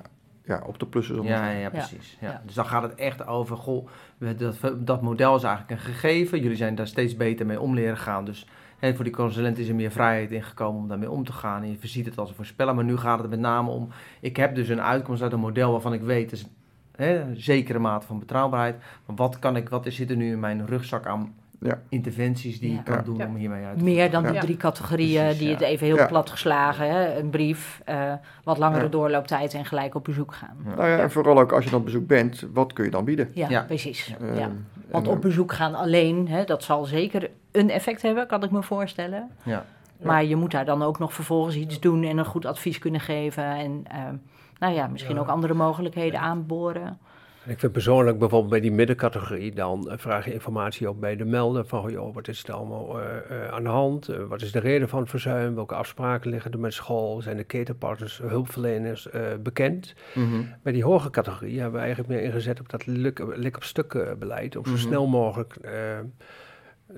ja, 0.48 0.62
op 0.66 0.80
de 0.80 0.86
plussen. 0.86 1.24
Ja, 1.24 1.50
ja, 1.50 1.70
precies. 1.70 2.18
Ja. 2.22 2.42
Dus 2.46 2.56
dan 2.56 2.66
gaat 2.66 2.84
het 2.84 2.96
echt 2.96 3.28
over, 3.28 3.58
goh, 3.58 3.88
dat, 4.18 4.60
dat 4.78 5.02
model 5.02 5.36
is 5.36 5.44
eigenlijk 5.44 5.72
een 5.72 5.94
gegeven. 5.94 6.42
Jullie 6.42 6.58
zijn 6.58 6.76
daar 6.76 6.88
steeds 6.88 7.16
beter 7.16 7.46
mee 7.46 7.60
om 7.60 7.74
leren 7.74 7.98
gaan. 7.98 8.26
Dus 8.26 8.48
hè, 8.80 8.96
voor 8.96 9.04
die 9.04 9.14
consulent 9.14 9.58
is 9.58 9.68
er 9.68 9.76
meer 9.76 9.92
vrijheid 9.92 10.32
ingekomen 10.32 10.82
om 10.82 10.88
daarmee 10.88 11.12
om 11.12 11.24
te 11.24 11.34
gaan. 11.34 11.64
En 11.64 11.70
je 11.70 11.88
ziet 11.88 12.06
het 12.06 12.18
als 12.18 12.30
een 12.30 12.36
voorspeller. 12.36 12.76
Maar 12.76 12.84
nu 12.84 12.98
gaat 12.98 13.20
het 13.20 13.30
met 13.30 13.40
name 13.40 13.70
om, 13.70 13.90
ik 14.20 14.38
heb 14.38 14.56
dus 14.56 14.70
een 14.70 14.82
uitkomst 14.82 15.22
uit 15.22 15.32
een 15.32 15.40
model 15.40 15.72
waarvan 15.72 15.94
ik 15.94 16.02
weet, 16.02 16.32
is 16.32 16.46
hè, 16.96 17.22
een 17.22 17.42
zekere 17.42 17.80
mate 17.80 18.06
van 18.06 18.20
betrouwbaarheid. 18.20 18.76
Maar 19.06 19.16
wat, 19.16 19.40
kan 19.40 19.56
ik, 19.56 19.70
wat 19.70 19.86
zit 19.90 20.10
er 20.10 20.18
nu 20.18 20.32
in 20.32 20.40
mijn 20.40 20.66
rugzak 20.66 21.06
aan 21.06 21.34
ja. 21.60 21.82
interventies 21.90 22.60
die 22.60 22.72
je 22.72 22.84
kan 22.84 23.04
doen 23.04 23.26
om 23.26 23.36
hiermee 23.36 23.66
uit 23.66 23.78
te 23.78 23.84
Meer 23.84 24.12
dan 24.12 24.32
die 24.32 24.40
drie 24.40 24.58
categorieën 24.58 25.38
die 25.38 25.50
het 25.50 25.62
even 25.62 25.88
heel 25.88 26.08
plat 26.08 26.30
geslagen. 26.30 26.90
Hè? 26.90 27.20
Een 27.20 27.30
brief, 27.30 27.82
uh, 27.90 28.14
wat 28.44 28.58
langere 28.58 28.90
doorlooptijd 28.90 29.54
en 29.54 29.66
gelijk 29.66 29.96
op 29.96 30.04
bezoek 30.04 30.34
gaan. 30.34 30.58
Nou 30.64 30.88
ja, 30.88 30.98
en 30.98 31.12
vooral 31.12 31.40
ook 31.40 31.52
als 31.52 31.64
je 31.64 31.70
dan 31.70 31.80
op 31.80 31.86
bezoek 31.86 32.08
bent, 32.08 32.48
wat 32.54 32.74
kun 32.74 32.86
je 32.86 32.92
dan 32.92 33.06
bieden? 33.06 33.30
Ja, 33.34 33.64
precies. 33.64 34.16
Uh, 34.22 34.46
Want 34.92 35.08
op 35.08 35.22
bezoek 35.22 35.54
gaan 35.54 35.76
alleen, 35.76 36.28
hè, 36.28 36.44
dat 36.44 36.64
zal 36.64 36.86
zeker 36.86 37.30
een 37.52 37.70
effect 37.70 38.02
hebben, 38.02 38.28
kan 38.28 38.44
ik 38.44 38.52
me 38.52 38.64
voorstellen. 38.64 39.32
Ja. 39.44 39.66
Maar 40.02 40.26
je 40.26 40.36
moet 40.36 40.52
daar 40.52 40.66
dan 40.66 40.84
ook 40.84 41.00
nog 41.00 41.14
vervolgens 41.14 41.56
iets 41.56 41.80
doen 41.80 42.04
en 42.04 42.18
een 42.18 42.26
goed 42.26 42.46
advies 42.46 42.80
kunnen 42.80 43.02
geven. 43.02 43.44
En 43.44 43.84
uh, 43.92 44.04
nou 44.60 44.74
ja, 44.74 44.88
misschien 44.88 45.20
ook 45.20 45.28
andere 45.28 45.54
mogelijkheden 45.54 46.20
aanboren. 46.20 46.98
Ik 47.48 47.60
vind 47.60 47.72
persoonlijk 47.72 48.20
bijvoorbeeld 48.20 48.52
bij 48.52 48.60
die 48.60 48.72
middencategorie, 48.72 49.52
dan 49.56 49.90
eh, 49.90 49.98
vraag 49.98 50.26
je 50.26 50.34
informatie 50.34 50.90
op 50.90 51.00
bij 51.00 51.16
de 51.16 51.26
melder 51.26 51.66
van, 51.66 51.92
joh, 51.92 52.14
wat 52.14 52.28
is 52.28 52.44
er 52.44 52.54
allemaal 52.54 53.00
uh, 53.00 53.06
uh, 53.32 53.48
aan 53.48 53.64
de 53.64 53.70
hand? 53.70 54.06
wat 54.28 54.42
is 54.42 54.52
de 54.52 54.60
reden 54.60 54.90
van 54.90 55.00
het 55.00 55.10
verzuim? 55.10 55.56
Welke 55.56 55.76
afspraken 55.76 56.30
liggen 56.30 56.52
er 56.52 56.60
met 56.60 56.74
school? 56.74 57.22
Zijn 57.22 57.38
de 57.38 57.44
ketenpartners, 57.44 58.18
hulpverleners 58.18 59.08
bekend? 59.44 59.94
Mhm. 60.14 60.42
Bij 60.64 60.74
die 60.74 60.84
hoge 60.84 61.10
categorie 61.10 61.60
hebben 61.60 61.80
we 61.80 61.86
eigenlijk 61.86 62.10
meer 62.10 62.22
ingezet 62.22 62.60
op 62.60 62.70
dat 62.70 62.86
lik-op-stuk 62.86 64.16
beleid, 64.20 64.56
om 64.56 64.66
zo 64.66 64.72
mhm. 64.72 64.80
snel 64.80 65.08
mogelijk 65.08 65.58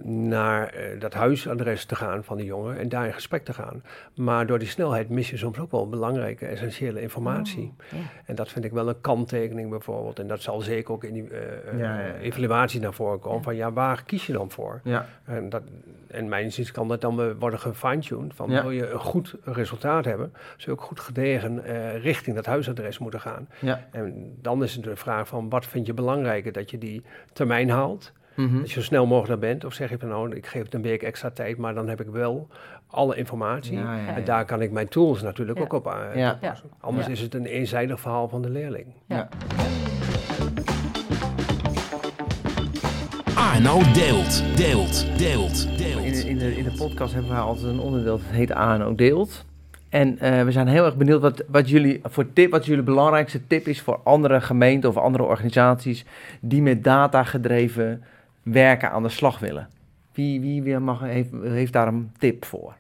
naar 0.04 0.76
uh, 0.76 1.00
dat 1.00 1.14
huisadres 1.14 1.86
te 1.86 1.96
gaan 1.96 2.24
van 2.24 2.38
de 2.38 2.46
jongen 2.46 2.78
en 2.78 2.90
daar 2.90 3.06
in 3.06 3.14
gesprek 3.14 3.46
te 3.46 3.54
gaan. 3.54 3.84
Maar 4.16 4.46
door 4.48 4.60
die 4.60 4.68
snelheid 4.68 5.10
mis 5.10 5.30
je 5.30 5.38
soms 5.38 5.60
ook 5.60 5.72
wel 5.72 5.90
belangrijke, 5.90 6.46
essentiële 6.46 7.02
informatie. 7.02 7.74
Oh, 7.94 8.00
en 8.26 8.36
dat 8.36 8.50
vind 8.50 8.66
ik 8.66 8.72
wel 8.72 8.90
een 8.90 9.02
kanttekening 9.02 9.70
bijvoorbeeld. 9.70 10.20
En 10.20 10.28
dat 10.28 10.42
zal 10.42 10.62
zeker 10.62 10.94
ook 10.94 11.04
in 11.04 11.14
die 11.14 11.30
uh, 11.74 12.22
evaluatie 12.22 12.80
naar 12.80 12.94
voren 12.94 13.20
komen. 13.20 13.44
Van 13.44 13.56
ja, 13.56 13.72
waar 13.72 14.04
kies 14.04 14.26
je 14.26 14.34
dan 14.34 14.52
voor? 14.52 14.82
En, 15.26 15.50
dat, 15.50 15.64
en 16.08 16.30
mijn 16.30 16.44
inziens 16.44 16.72
kan 16.72 16.88
dat 16.88 17.02
dan 17.02 17.38
worden 17.40 17.60
gefine-tuned. 17.60 18.34
Van 18.36 18.50
wil 18.50 18.72
je 18.72 18.90
een 18.90 19.00
goed 19.00 19.36
resultaat 19.44 20.06
hebben, 20.06 20.34
zul 20.58 20.74
je 20.74 20.80
ook 20.80 20.86
goed 20.86 21.00
gedegen 21.00 21.62
richting 22.02 22.36
dat 22.36 22.46
huisadres 22.46 22.98
moeten 22.98 23.20
gaan. 23.20 23.50
En 23.92 24.38
dan 24.42 24.64
is 24.64 24.76
het 24.76 24.84
de 24.84 24.96
vraag 24.96 25.28
van 25.28 25.50
wat 25.50 25.66
vind 25.66 25.86
je 25.86 25.94
belangrijker? 25.94 26.52
Dat 26.52 26.72
je 26.72 26.78
die 26.78 27.04
termijn 27.34 27.70
haalt. 27.70 28.12
Mhm. 28.36 28.58
Dat 28.58 28.68
je 28.68 28.74
zo 28.74 28.82
snel 28.82 29.06
mogelijk 29.06 29.42
bent. 29.42 29.66
Of 29.66 29.74
zeg 29.74 29.90
je 29.90 29.98
van 29.98 30.10
nou, 30.10 30.36
ik 30.36 30.46
geef 30.46 30.64
het 30.64 30.74
een 30.74 30.82
week 30.82 31.04
extra 31.04 31.30
tijd, 31.30 31.58
maar 31.58 31.74
dan 31.74 31.90
heb 31.90 32.02
ik 32.02 32.08
wel 32.08 32.48
alle 32.88 33.16
informatie. 33.16 33.78
en 34.16 34.24
daar 34.24 34.46
kan 34.46 34.62
ik 34.62 34.72
mijn 34.72 34.88
tools 34.88 35.22
natuurlijk 35.22 35.60
ook 35.60 35.74
op 35.74 35.88
aan. 35.88 36.38
Anders 36.80 37.08
is 37.08 37.22
het 37.22 37.34
een 37.34 37.46
eenzijdig 37.46 38.00
verhaal 38.00 38.30
van 38.30 38.42
de 38.42 38.50
leerling. 38.50 38.86
Ja. 39.06 39.28
Arno 43.36 43.82
deelt, 43.94 44.58
deelt, 44.58 45.18
deelt, 45.18 45.78
deelt. 45.78 46.04
In, 46.04 46.28
in, 46.28 46.38
de, 46.38 46.58
in 46.58 46.64
de 46.64 46.74
podcast 46.78 47.14
hebben 47.14 47.32
we 47.32 47.38
altijd 47.38 47.66
een 47.66 47.80
onderdeel 47.80 48.18
dat 48.18 48.26
heet 48.28 48.52
Arno 48.52 48.96
deelt. 48.96 49.46
En 49.90 50.18
uh, 50.22 50.44
we 50.44 50.52
zijn 50.52 50.68
heel 50.68 50.86
erg 50.86 50.98
benieuwd 50.98 51.22
wat, 51.22 51.44
wat, 51.48 51.70
jullie, 51.70 52.00
voor 52.04 52.34
tip, 52.34 52.52
wat 52.52 52.66
jullie 52.66 52.84
belangrijkste 52.84 53.48
tip 53.48 53.68
is 53.68 53.82
voor 53.82 54.00
andere 54.04 54.42
gemeenten 54.42 54.90
of 54.90 54.98
andere 54.98 55.24
organisaties 55.24 56.06
die 56.42 56.62
met 56.62 56.84
data 56.84 57.24
gedreven 57.24 58.04
werken 58.52 58.92
aan 58.92 59.04
de 59.04 59.10
slag 59.10 59.40
willen. 59.40 59.70
Wie, 60.14 60.42
wie, 60.42 60.64
wie 60.64 60.80
mag, 60.80 61.00
heeft, 61.00 61.30
heeft 61.42 61.74
daar 61.74 61.88
een 61.88 62.12
tip 62.18 62.46
voor? 62.46 62.74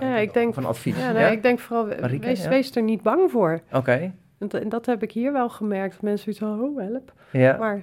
Ja, 0.00 0.16
ik 0.16 0.32
denk, 0.32 0.54
van 0.54 0.64
advies. 0.64 0.96
Ja, 0.96 1.12
nee, 1.12 1.32
ik 1.32 1.42
denk 1.42 1.58
vooral, 1.58 1.86
wees, 2.20 2.46
wees, 2.46 2.76
er 2.76 2.82
niet 2.82 3.02
bang 3.02 3.30
voor. 3.30 3.60
Oké. 3.72 4.12
En, 4.38 4.68
dat 4.68 4.86
heb 4.86 5.02
ik 5.02 5.12
hier 5.12 5.32
wel 5.32 5.48
gemerkt. 5.48 6.02
Mensen 6.02 6.34
zoiets 6.34 6.40
van, 6.40 6.70
oh 6.70 6.88
help. 6.88 7.12
Ja. 7.30 7.56
Maar 7.56 7.76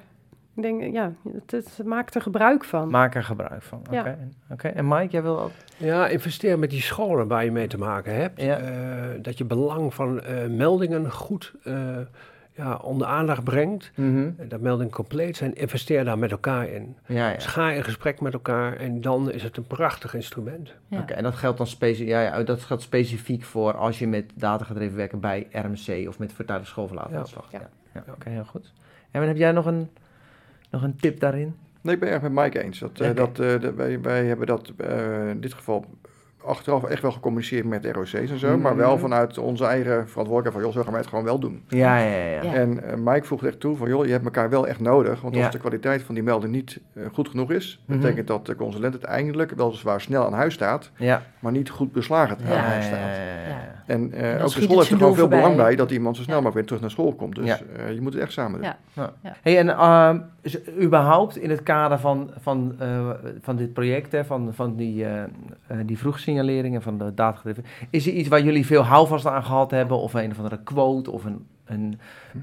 ik 0.56 0.62
denk, 0.62 0.94
ja, 0.94 1.14
het, 1.34 1.52
het, 1.52 1.86
maakt 1.86 2.16
er 2.16 2.22
gebruik 2.22 2.64
van. 2.64 2.90
Maak 2.90 3.16
er 3.16 3.24
gebruik 3.24 3.62
van, 3.62 3.80
oké. 3.80 3.96
Ja. 3.96 4.18
Oké. 4.50 4.68
En 4.68 4.88
Mike, 4.88 5.12
jij 5.12 5.22
wil 5.22 5.40
ook... 5.40 5.52
Ja, 5.78 6.08
investeer 6.08 6.60
met 6.60 6.70
die 6.70 6.82
scholen 6.82 7.28
waar 7.28 7.44
je 7.46 7.52
mee 7.52 7.68
te 7.68 7.78
maken 7.78 8.16
hebt. 8.16 8.42
Ja. 8.42 8.60
Uh, 8.62 8.68
dat 9.22 9.38
je 9.38 9.46
belang 9.46 9.94
van 9.94 10.22
uh, 10.30 10.48
meldingen 10.48 11.12
goed... 11.12 11.54
Uh, 11.64 11.98
ja, 12.56 12.76
onder 12.76 13.08
aandacht 13.08 13.44
brengt, 13.44 13.92
mm 13.96 14.36
dat 14.48 14.62
meldingen 14.62 14.92
compleet 14.92 15.38
zijn, 15.38 15.56
investeer 15.56 16.06
daar 16.06 16.18
met 16.18 16.32
elkaar 16.32 16.70
in. 16.70 16.96
Ja, 17.06 17.30
ja. 17.30 17.36
Dus 17.36 17.46
ga 17.46 17.72
in 17.72 17.84
gesprek 17.84 18.22
met 18.22 18.34
elkaar 18.34 18.76
en 18.76 19.02
dan 19.02 19.32
is 19.32 19.44
het 19.44 19.58
een 19.58 19.68
prachtig 19.68 20.14
instrument. 20.14 20.74
Ja. 20.88 21.00
Oké, 21.00 21.14
en 21.14 21.24
dat 21.24 21.36
geldt 21.36 21.58
dan 21.58 21.68
specifiek, 21.68 22.08
ja, 22.08 22.22
ja, 22.22 22.44
dat 22.44 22.62
geldt 22.62 22.82
specifiek 22.82 23.44
voor 23.44 23.74
als 23.74 24.00
je 24.00 24.08
met 24.08 24.32
datagedreven 24.36 24.98
werken 24.98 25.20
bij 25.20 25.48
RMC 25.52 26.08
of 26.08 26.20
met 26.20 26.34
vertaalde 26.34 26.66
schoolverlaten 26.66 27.14
ja. 27.14 27.26
Ja. 27.52 27.70
Ja. 27.94 28.04
Oké, 28.14 28.30
heel 28.30 28.46
goed. 28.46 28.74
En 29.12 29.28
heb 29.28 29.38
jij 29.38 29.52
nog 29.52 29.66
een, 29.66 29.90
nog 30.70 30.84
een 30.84 30.96
tip 30.96 31.20
daarin? 31.20 31.56
Nee, 31.82 31.94
ik 31.94 32.00
ben 32.00 32.10
erg 32.10 32.22
met 32.22 32.32
Mike 32.32 32.64
eens. 32.64 32.80
Dat, 32.80 33.00
uh, 33.00 33.16
dat, 33.16 33.40
uh, 33.40 33.56
wij, 33.56 34.02
wij 34.02 34.26
hebben 34.26 34.48
dat 34.48 34.72
uh, 34.78 35.30
in 35.30 35.42
dit 35.42 35.54
geval 35.54 35.86
achteraf 36.46 36.84
echt 36.84 37.02
wel 37.02 37.12
gecommuniceerd 37.12 37.66
met 37.66 37.86
ROC's 37.86 38.14
en 38.14 38.40
zo, 38.40 38.58
maar 38.58 38.76
wel 38.76 38.92
mhm. 38.92 39.02
vanuit 39.02 39.38
onze 39.38 39.66
eigen 39.66 40.10
verantwoordelijkheid 40.10 40.54
van, 40.54 40.64
joh, 40.64 40.74
zo 40.74 40.82
gaan 40.82 40.92
wij 40.92 41.02
het 41.02 41.10
gewoon 41.10 41.26
wel 41.26 41.40
doen. 41.40 41.64
Ja, 41.68 41.98
ja, 41.98 42.26
ja. 42.26 42.54
En 42.54 42.72
uh, 42.72 42.94
Mike 42.96 43.26
voegt 43.26 43.46
echt 43.46 43.60
toe 43.60 43.76
van, 43.76 43.90
joh, 43.90 44.06
je 44.06 44.12
hebt 44.12 44.26
elkaar 44.26 44.50
wel 44.50 44.68
echt 44.68 44.80
nodig, 44.80 45.22
want 45.22 45.38
als 45.38 45.52
de 45.52 45.58
kwaliteit 45.58 46.04
van 46.04 46.16
die 46.16 46.24
melding 46.24 46.54
niet 46.54 46.80
uh, 46.94 47.06
goed 47.14 47.30
genoeg 47.30 47.52
is, 47.52 47.84
mm 47.86 48.00
betekent 48.02 48.28
dat 48.28 48.46
de 48.46 48.56
consulent 48.56 48.94
uiteindelijk 48.94 49.52
weliswaar 49.52 50.02
snel 50.02 50.26
aan 50.26 50.34
huis 50.34 50.54
staat, 50.54 50.92
ja. 50.96 51.24
maar 51.40 51.52
niet 51.52 51.70
goed 51.70 51.92
beslagen 51.92 52.38
aan 52.38 52.58
huis 52.58 52.86
staat. 52.86 53.16
En 53.86 54.02
uh, 54.13 54.43
ook 54.43 54.54
de 54.54 54.62
school 54.62 54.78
heeft 54.78 54.91
er 54.91 54.97
gewoon 54.97 55.15
veel 55.15 55.28
belang 55.28 55.56
bij 55.56 55.76
dat 55.76 55.91
iemand 55.91 56.15
zo 56.15 56.21
snel 56.21 56.36
mogelijk 56.36 56.56
weer 56.56 56.65
terug 56.65 56.82
naar 56.82 56.91
school 56.91 57.13
komt. 57.13 57.36
Dus 57.36 57.63
je 57.93 58.02
moet 58.02 58.13
het 58.13 58.21
echt 58.21 58.32
samen 58.32 58.62
doen. 58.62 58.71
Ja. 58.93 59.13
Hey, 59.41 59.58
en 59.58 59.67
uh, 59.67 60.84
überhaupt 60.84 61.38
in 61.38 61.50
het 61.50 61.63
kader 61.63 62.00
van, 62.00 62.32
van, 62.39 62.76
van 63.41 63.56
dit 63.56 63.74
project, 63.74 64.12
hè, 64.12 64.26
van, 64.26 64.50
van 64.54 64.76
die, 64.76 65.06
die 65.86 65.97
vroegzin 65.97 66.32
signaleringen 66.32 66.82
van 66.82 66.97
de 66.97 67.13
datagedreven. 67.13 67.65
Is 67.89 68.08
er 68.08 68.13
iets 68.13 68.30
waar 68.30 68.41
jullie 68.41 68.65
veel 68.65 68.82
houvast 68.82 69.26
aan 69.26 69.43
gehad 69.43 69.71
hebben? 69.71 69.97
Of 69.97 70.13
een 70.13 70.32
of 70.32 70.38
andere 70.38 70.60
quote 70.63 71.12
of 71.12 71.26
een, 71.26 71.47
een 71.65 72.00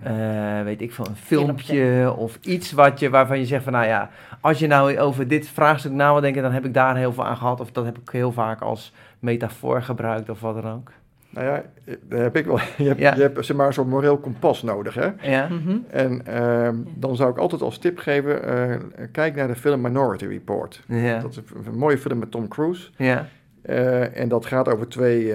uh, 0.07 0.63
weet 0.63 0.81
ik 0.81 0.93
veel, 0.93 1.07
een 1.07 1.17
filmpje 1.17 2.15
of 2.17 2.39
iets 2.43 2.73
wat 2.73 3.01
je, 3.01 3.11
waarvan 3.11 3.39
je 3.39 3.47
zegt 3.47 3.65
van 3.65 3.73
nou 3.73 3.87
ja, 3.87 4.11
als 4.41 4.59
je 4.59 4.67
nou 4.67 4.99
over 4.99 5.29
dit 5.29 5.49
vraagstuk 5.49 5.93
na 5.93 6.13
wil 6.13 6.21
denken, 6.21 6.43
dan 6.43 6.53
heb 6.53 6.65
ik 6.65 6.75
daar 6.75 6.97
heel 6.97 7.13
veel 7.13 7.27
aan 7.27 7.37
gehad. 7.37 7.61
Of 7.61 7.73
dat 7.73 7.85
heb 7.85 7.99
ik 7.99 8.11
heel 8.11 8.33
vaak 8.33 8.61
als 8.61 8.93
metafoor 9.19 9.83
gebruikt 9.83 10.29
of 10.29 10.41
wat 10.41 10.63
dan 10.63 10.73
ook. 10.73 10.93
Nou 11.31 11.47
ja, 11.47 11.63
daar 12.09 12.23
heb 12.23 12.37
ik 12.37 12.47
wel. 12.47 12.59
Je 12.77 12.85
hebt, 12.85 13.01
je 13.01 13.23
hebt 13.23 13.47
zeg 13.47 13.57
maar 13.57 13.73
zo'n 13.73 13.89
moreel 13.89 14.19
kompas 14.19 14.63
nodig, 14.63 14.95
hè? 14.95 15.09
Ja. 15.21 15.49
Mhm. 15.49 15.77
En 15.91 16.23
uh, 16.29 16.69
dan 16.95 17.17
zou 17.17 17.31
ik 17.31 17.39
altijd 17.39 17.63
als 17.63 17.79
tip 17.79 17.99
geven: 17.99 18.49
uh, 18.49 18.77
kijk 19.13 19.35
naar 19.35 19.49
de 19.49 19.55
film 19.55 19.81
Minority 19.81 20.27
Report. 20.27 20.83
Ja. 20.87 21.19
Dat 21.19 21.31
is 21.31 21.37
een, 21.67 21.79
mooie 21.79 21.99
film 21.99 22.19
met 22.19 22.31
Tom 22.31 22.49
Cruise. 22.49 22.91
Ja. 22.97 23.29
Uh, 23.67 24.17
en 24.17 24.29
dat 24.29 24.47
gaat 24.47 24.69
over 24.69 24.89
twee 24.89 25.35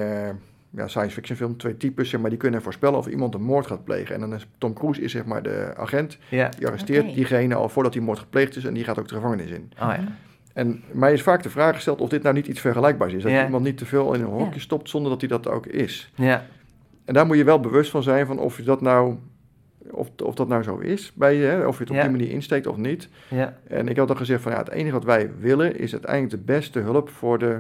ja, 0.76 0.88
science 0.88 1.14
fiction 1.14 1.38
film, 1.38 1.58
twee 1.58 1.78
types, 1.78 2.10
zeg 2.10 2.22
maar, 2.22 2.30
die 2.30 2.40
kunnen 2.40 2.62
voorspellen 2.62 2.98
of 2.98 3.08
iemand 3.08 3.34
een 3.34 3.42
moord 3.42 3.68
gaat 3.68 3.84
plegen. 3.84 4.16
En 4.16 4.22
dan 4.22 4.34
is 4.34 4.48
Tom 4.58 4.74
Cruise 4.74 5.02
is 5.02 5.12
zeg 5.12 5.26
maar 5.26 5.44
de 5.44 5.74
agent, 5.76 6.18
ja. 6.30 6.50
die 6.58 6.68
arresteert 6.68 7.02
Okay. 7.04 7.16
diegene 7.16 7.56
al 7.56 7.70
voordat 7.70 7.94
die 7.94 8.02
moord 8.02 8.20
gepleegd 8.20 8.56
is 8.56 8.66
en 8.66 8.74
die 8.74 8.84
gaat 8.84 9.00
ook 9.00 9.08
de 9.08 9.16
gevangenis 9.16 9.50
in. 9.50 9.72
Oh, 9.74 9.80
ja. 9.80 10.04
En 10.54 10.84
mij 10.92 11.14
is 11.14 11.22
vaak 11.22 11.44
de 11.44 11.50
vraag 11.50 11.76
gesteld 11.76 12.02
of 12.02 12.10
dit 12.10 12.24
nou 12.24 12.36
niet 12.36 12.48
iets 12.48 12.60
vergelijkbaars 12.60 13.14
is. 13.14 13.24
Dat 13.24 13.32
Ja. 13.32 13.44
iemand 13.46 13.64
niet 13.64 13.78
te 13.78 13.86
veel 13.86 14.14
in 14.14 14.22
een 14.22 14.28
hokje 14.28 14.54
Ja. 14.54 14.60
stopt 14.60 14.90
zonder 14.90 15.12
dat 15.12 15.20
hij 15.22 15.30
dat 15.30 15.48
ook 15.48 15.66
is. 15.66 16.12
Ja. 16.16 16.46
En 17.06 17.14
daar 17.14 17.26
moet 17.26 17.38
je 17.38 17.44
wel 17.44 17.60
bewust 17.60 17.92
van 17.92 18.04
zijn 18.04 18.26
van 18.26 18.40
of 18.40 18.58
je 18.58 18.64
dat 18.64 18.82
nou, 18.82 19.16
of, 19.92 20.10
of 20.24 20.36
dat 20.36 20.48
nou 20.48 20.64
zo 20.64 20.78
is 20.78 21.12
bij 21.16 21.36
je, 21.36 21.44
hè, 21.46 21.66
of 21.66 21.76
je 21.78 21.82
het 21.82 21.90
op 21.90 21.96
Ja. 21.96 22.02
die 22.02 22.12
manier 22.12 22.30
insteekt 22.30 22.68
of 22.68 22.78
niet. 22.78 23.10
Ja. 23.30 23.58
En 23.68 23.88
ik 23.88 23.98
had 23.98 24.08
dan 24.08 24.18
gezegd 24.18 24.42
van 24.42 24.52
ja, 24.52 24.58
het 24.58 24.70
enige 24.70 24.94
wat 24.94 25.04
wij 25.04 25.32
willen 25.40 25.78
is 25.80 25.92
uiteindelijk 25.92 26.32
de 26.32 26.54
beste 26.54 26.80
hulp 26.80 27.10
voor, 27.10 27.40
de, 27.40 27.60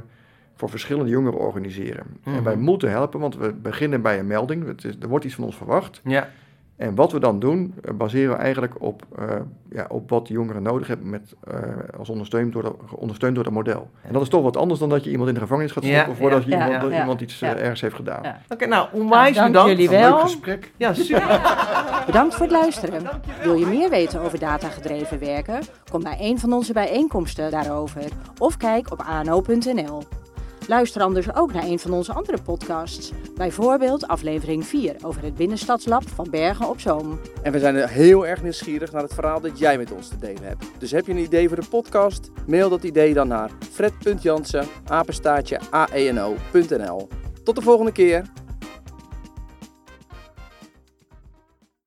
voor 0.56 0.70
verschillende 0.70 1.10
jongeren 1.12 1.40
organiseren. 1.40 2.06
Mhm. 2.24 2.36
En 2.36 2.44
wij 2.44 2.56
moeten 2.56 2.90
helpen, 2.90 3.20
want 3.20 3.38
we 3.38 3.54
beginnen 3.54 4.02
bij 4.02 4.20
een 4.20 4.28
melding. 4.28 4.66
Het 4.68 4.84
is, 4.84 4.94
er 5.02 5.08
wordt 5.08 5.26
iets 5.26 5.36
van 5.36 5.44
ons 5.44 5.56
verwacht. 5.56 6.02
Ja. 6.04 6.30
En 6.76 6.96
wat 6.96 7.12
we 7.12 7.20
dan 7.20 7.40
doen, 7.40 7.74
eh, 7.82 7.94
baseren 7.94 8.36
we 8.36 8.42
eigenlijk 8.42 8.82
op, 8.82 9.04
eh, 9.18 9.26
ja, 9.70 9.86
op 9.90 10.10
wat 10.10 10.28
de 10.28 10.34
jongeren 10.34 10.64
nodig 10.64 10.88
hebben 10.88 11.10
met, 11.10 11.36
eh, 11.44 11.60
als 11.98 12.10
ondersteund 12.10 12.54
door, 12.54 12.62
dat, 12.62 12.76
ondersteund 12.96 13.36
door 13.36 13.44
dat 13.44 13.54
model. 13.54 13.90
En 14.02 14.14
dat 14.14 14.22
is 14.22 14.30
toch 14.30 14.44
wat 14.44 14.58
anders 14.58 14.80
dan 14.80 14.90
dat 14.90 15.04
je 15.04 15.10
iemand 15.10 15.28
in 15.28 15.34
de 15.34 15.40
gevangenis 15.40 15.72
gaat 15.72 15.84
Ja, 15.86 15.94
stoppen 15.94 16.16
voordat 16.16 16.44
ja, 16.44 16.50
je 16.50 16.56
ja, 16.56 16.66
iemand, 16.66 16.82
dat 16.82 17.00
iemand 17.00 17.22
iets 17.22 17.42
ergens 17.42 17.82
heeft 17.82 17.96
gedaan. 17.96 18.24
Ja. 18.24 18.42
Oké, 18.50 18.66
nou, 18.66 18.88
onwijs 18.92 19.36
dank 19.36 19.48
bedankt. 19.48 19.70
jullie 19.70 19.96
Een 19.96 20.02
wel. 20.02 20.12
leuk 20.12 20.22
gesprek. 20.22 20.72
Ja, 20.78 20.94
super. 20.94 21.42
Bedankt 22.06 22.36
voor 22.36 22.46
het 22.46 22.56
luisteren. 22.56 23.04
Wil 23.44 23.56
je 23.56 23.66
meer 23.66 23.90
weten 23.90 24.22
over 24.22 24.40
datagedreven 24.40 25.20
werken? 25.20 25.60
Kom 25.92 26.02
naar 26.02 26.18
een 26.20 26.40
van 26.40 26.54
onze 26.54 26.74
bijeenkomsten 26.74 27.52
daarover 27.52 28.04
of 28.38 28.58
kijk 28.58 28.92
op 28.92 29.02
ano.nl. 29.02 30.04
Luister 30.68 31.02
anders 31.02 31.36
ook 31.36 31.54
naar 31.54 31.64
een 31.64 31.80
van 31.80 31.94
onze 31.94 32.14
andere 32.14 32.42
podcasts. 32.42 33.12
Bijvoorbeeld 33.36 34.08
aflevering 34.08 34.66
4 34.66 34.96
over 35.02 35.24
het 35.24 35.36
Binnenstadslab 35.36 36.10
van 36.10 36.28
Bergen 36.30 36.70
op 36.70 36.80
Zoom. 36.80 37.20
En 37.42 37.52
we 37.52 37.60
zijn 37.60 37.88
heel 37.88 38.28
erg 38.28 38.44
nieuwsgierig 38.44 38.92
naar 38.92 39.02
het 39.02 39.14
verhaal 39.14 39.42
dat 39.42 39.60
jij 39.60 39.78
met 39.78 39.92
ons 39.92 40.08
te 40.08 40.18
delen 40.18 40.44
hebt. 40.44 40.66
Dus 40.78 40.92
heb 40.92 41.06
je 41.06 41.12
een 41.12 41.18
idee 41.18 41.48
voor 41.48 41.60
de 41.60 41.68
podcast? 41.70 42.30
Mail 42.48 42.70
dat 42.70 42.84
idee 42.84 43.14
dan 43.14 43.28
naar 43.28 43.52
fred.jansen, 43.72 44.68
apenstaartje, 44.88 45.60
aeno.nl. 45.70 47.08
Tot 47.44 47.56
de 47.56 47.62
volgende 47.62 47.92
keer! 47.92 48.43